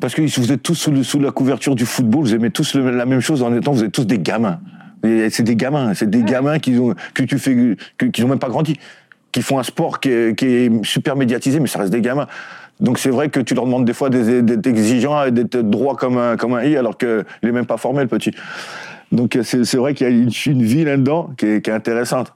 [0.01, 2.75] Parce que vous êtes tous sous, le- sous la couverture du football, vous aimez tous
[2.75, 4.61] le- la même chose en étant, vous êtes tous des gamins.
[5.03, 8.39] C'est des gamins, c'est des gamins qui ont, que tu fais, que- qui n'ont même
[8.39, 8.77] pas grandi,
[9.33, 12.27] qui font un sport qui est, qui est super médiatisé, mais ça reste des gamins.
[12.81, 16.17] Donc c'est vrai que tu leur demandes des fois d'être exigeants et d'être droit comme
[16.17, 18.31] un, comme un i, alors qu'il n'est même pas formé, le petit.
[19.13, 21.73] Donc c'est c'est vrai qu'il y a une, une vie là-dedans qui est, qui est
[21.75, 22.33] intéressante.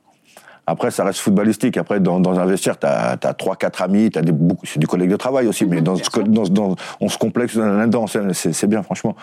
[0.67, 1.77] Après, ça reste footballistique.
[1.77, 4.87] Après, dans, dans un vestiaire, tu as, trois, quatre amis, t'as des, beaucoup, c'est du
[4.87, 5.97] collègue de travail aussi, mais dans,
[6.27, 9.15] dans, dans- on se complexe là-dedans, c'est- bien, franchement.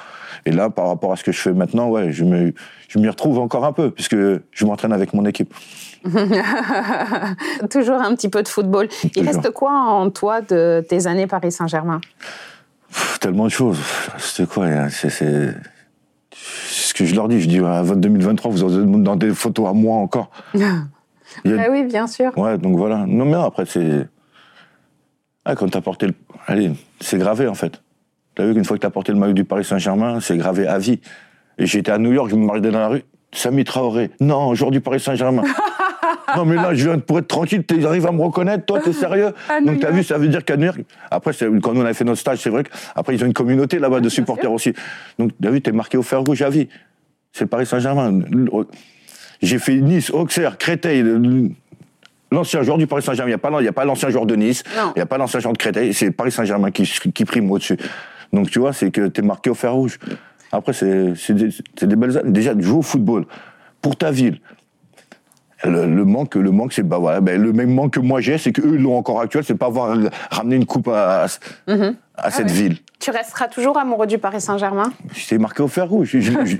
[0.45, 2.53] Et là, par rapport à ce que je fais maintenant, ouais, je me-
[2.89, 5.51] je m'y retrouve encore un peu, puisque je m'entraîne avec mon équipe.
[7.71, 8.87] toujours un petit peu de football.
[9.15, 12.01] Il reste quoi en toi de tes années Paris Saint-Germain?
[13.19, 13.79] Tellement de choses.
[14.19, 15.55] C'est quoi hein, C'est
[16.71, 17.39] c'est- ce que je leur dis.
[17.41, 20.29] Je dis, à 2023, vous aurez dans des photos à moi encore.
[20.53, 22.37] Y a- Ah oui, bien sûr.
[22.37, 23.05] Ouais, donc voilà.
[23.07, 24.07] Non, mais après, c'est.
[25.45, 26.13] Ah, quand t'as porté le.
[26.47, 27.81] Allez, c'est gravé, en fait.
[28.35, 30.77] T'as vu qu'une fois que t'as porté le maillot du Paris Saint-Germain, c'est gravé à
[30.77, 30.99] vie.
[31.57, 33.03] Et j'étais à New York, je me marchais dans la rue.
[33.33, 34.11] Samy Traoré.
[34.19, 35.43] Non, joueur du Paris Saint-Germain.
[36.35, 37.63] non, mais là, je viens pour être tranquille.
[37.75, 38.65] Ils arrivent à me reconnaître.
[38.65, 40.81] Toi, t'es sérieux À Donc, t'as vu, ça veut dire qu'à New York.
[41.09, 43.79] Après, quand nous, on avait fait notre stage, c'est vrai qu'après, ils ont une communauté
[43.79, 44.73] là-bas de supporters aussi.
[45.19, 46.67] Donc, t'as vu, t'es marqué au fer rouge à vie.
[47.33, 48.19] C'est le Paris Saint-Germain.
[49.41, 51.03] J'ai fait Nice, Auxerre, Créteil.
[52.31, 55.01] L'ancien joueur du Paris Saint-Germain, il n'y a pas, l'ancien joueur de Nice, il n'y
[55.01, 57.77] a pas l'ancien joueur de Créteil, c'est Paris Saint-Germain qui, qui prime au-dessus.
[58.31, 59.99] Donc tu vois, c'est que tu es marqué au fer rouge.
[60.51, 62.31] Après, c'est c'est des, c'est des belles années.
[62.31, 63.25] Déjà, de jouer au football
[63.81, 64.39] pour ta ville.
[65.63, 68.37] Le, le manque, le manque, c'est bah voilà, ben, le même manque que moi j'ai,
[68.39, 69.95] c'est qu'eux ils l'ont encore actuel, c'est pas avoir
[70.31, 71.27] ramené une coupe à, à,
[72.15, 72.51] à cette ouais.
[72.51, 72.77] ville.
[72.99, 74.91] Tu resteras toujours amoureux du Paris Saint-Germain?
[75.13, 76.09] J'étais marqué au fer rouge.
[76.13, 76.57] Je, je-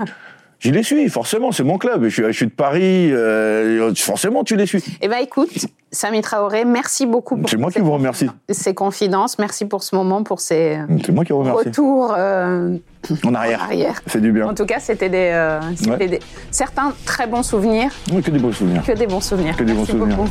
[0.68, 2.04] je- les suis, forcément, c'est mon club.
[2.04, 4.82] Je suis, je suis de Paris, euh, forcément, tu les suis.
[5.00, 5.50] Eh bien, écoute,
[5.90, 8.28] Samy Traoré, merci beaucoup pour C'est moi ces qui vous remercie.
[8.48, 9.38] ces confidences.
[9.38, 11.68] Merci pour ce moment, pour ces C'est moi qui vous remercie.
[11.68, 12.76] retours euh,
[13.24, 13.68] En arrière.
[14.06, 14.46] C'est du bien.
[14.48, 16.06] En tout cas, c'était des, euh, c'était Ouais.
[16.08, 18.82] des- certains très bons souvenirs, Oui, que des beaux souvenirs.
[18.84, 19.56] que des bons souvenirs.
[19.56, 20.16] Que des bons souvenirs.
[20.16, 20.30] beaucoup.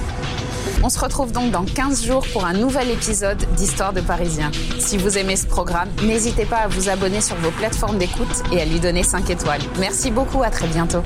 [0.84, 4.52] On se retrouve donc dans 15 jours pour un nouvel épisode d'Histoire de Parisien.
[4.80, 8.62] Si vous aimez ce programme, n'hésitez pas à vous abonner sur vos plateformes d'écoute et
[8.62, 9.62] à lui donner 5 étoiles.
[9.80, 11.04] Merci beaucoup, à très bientôt.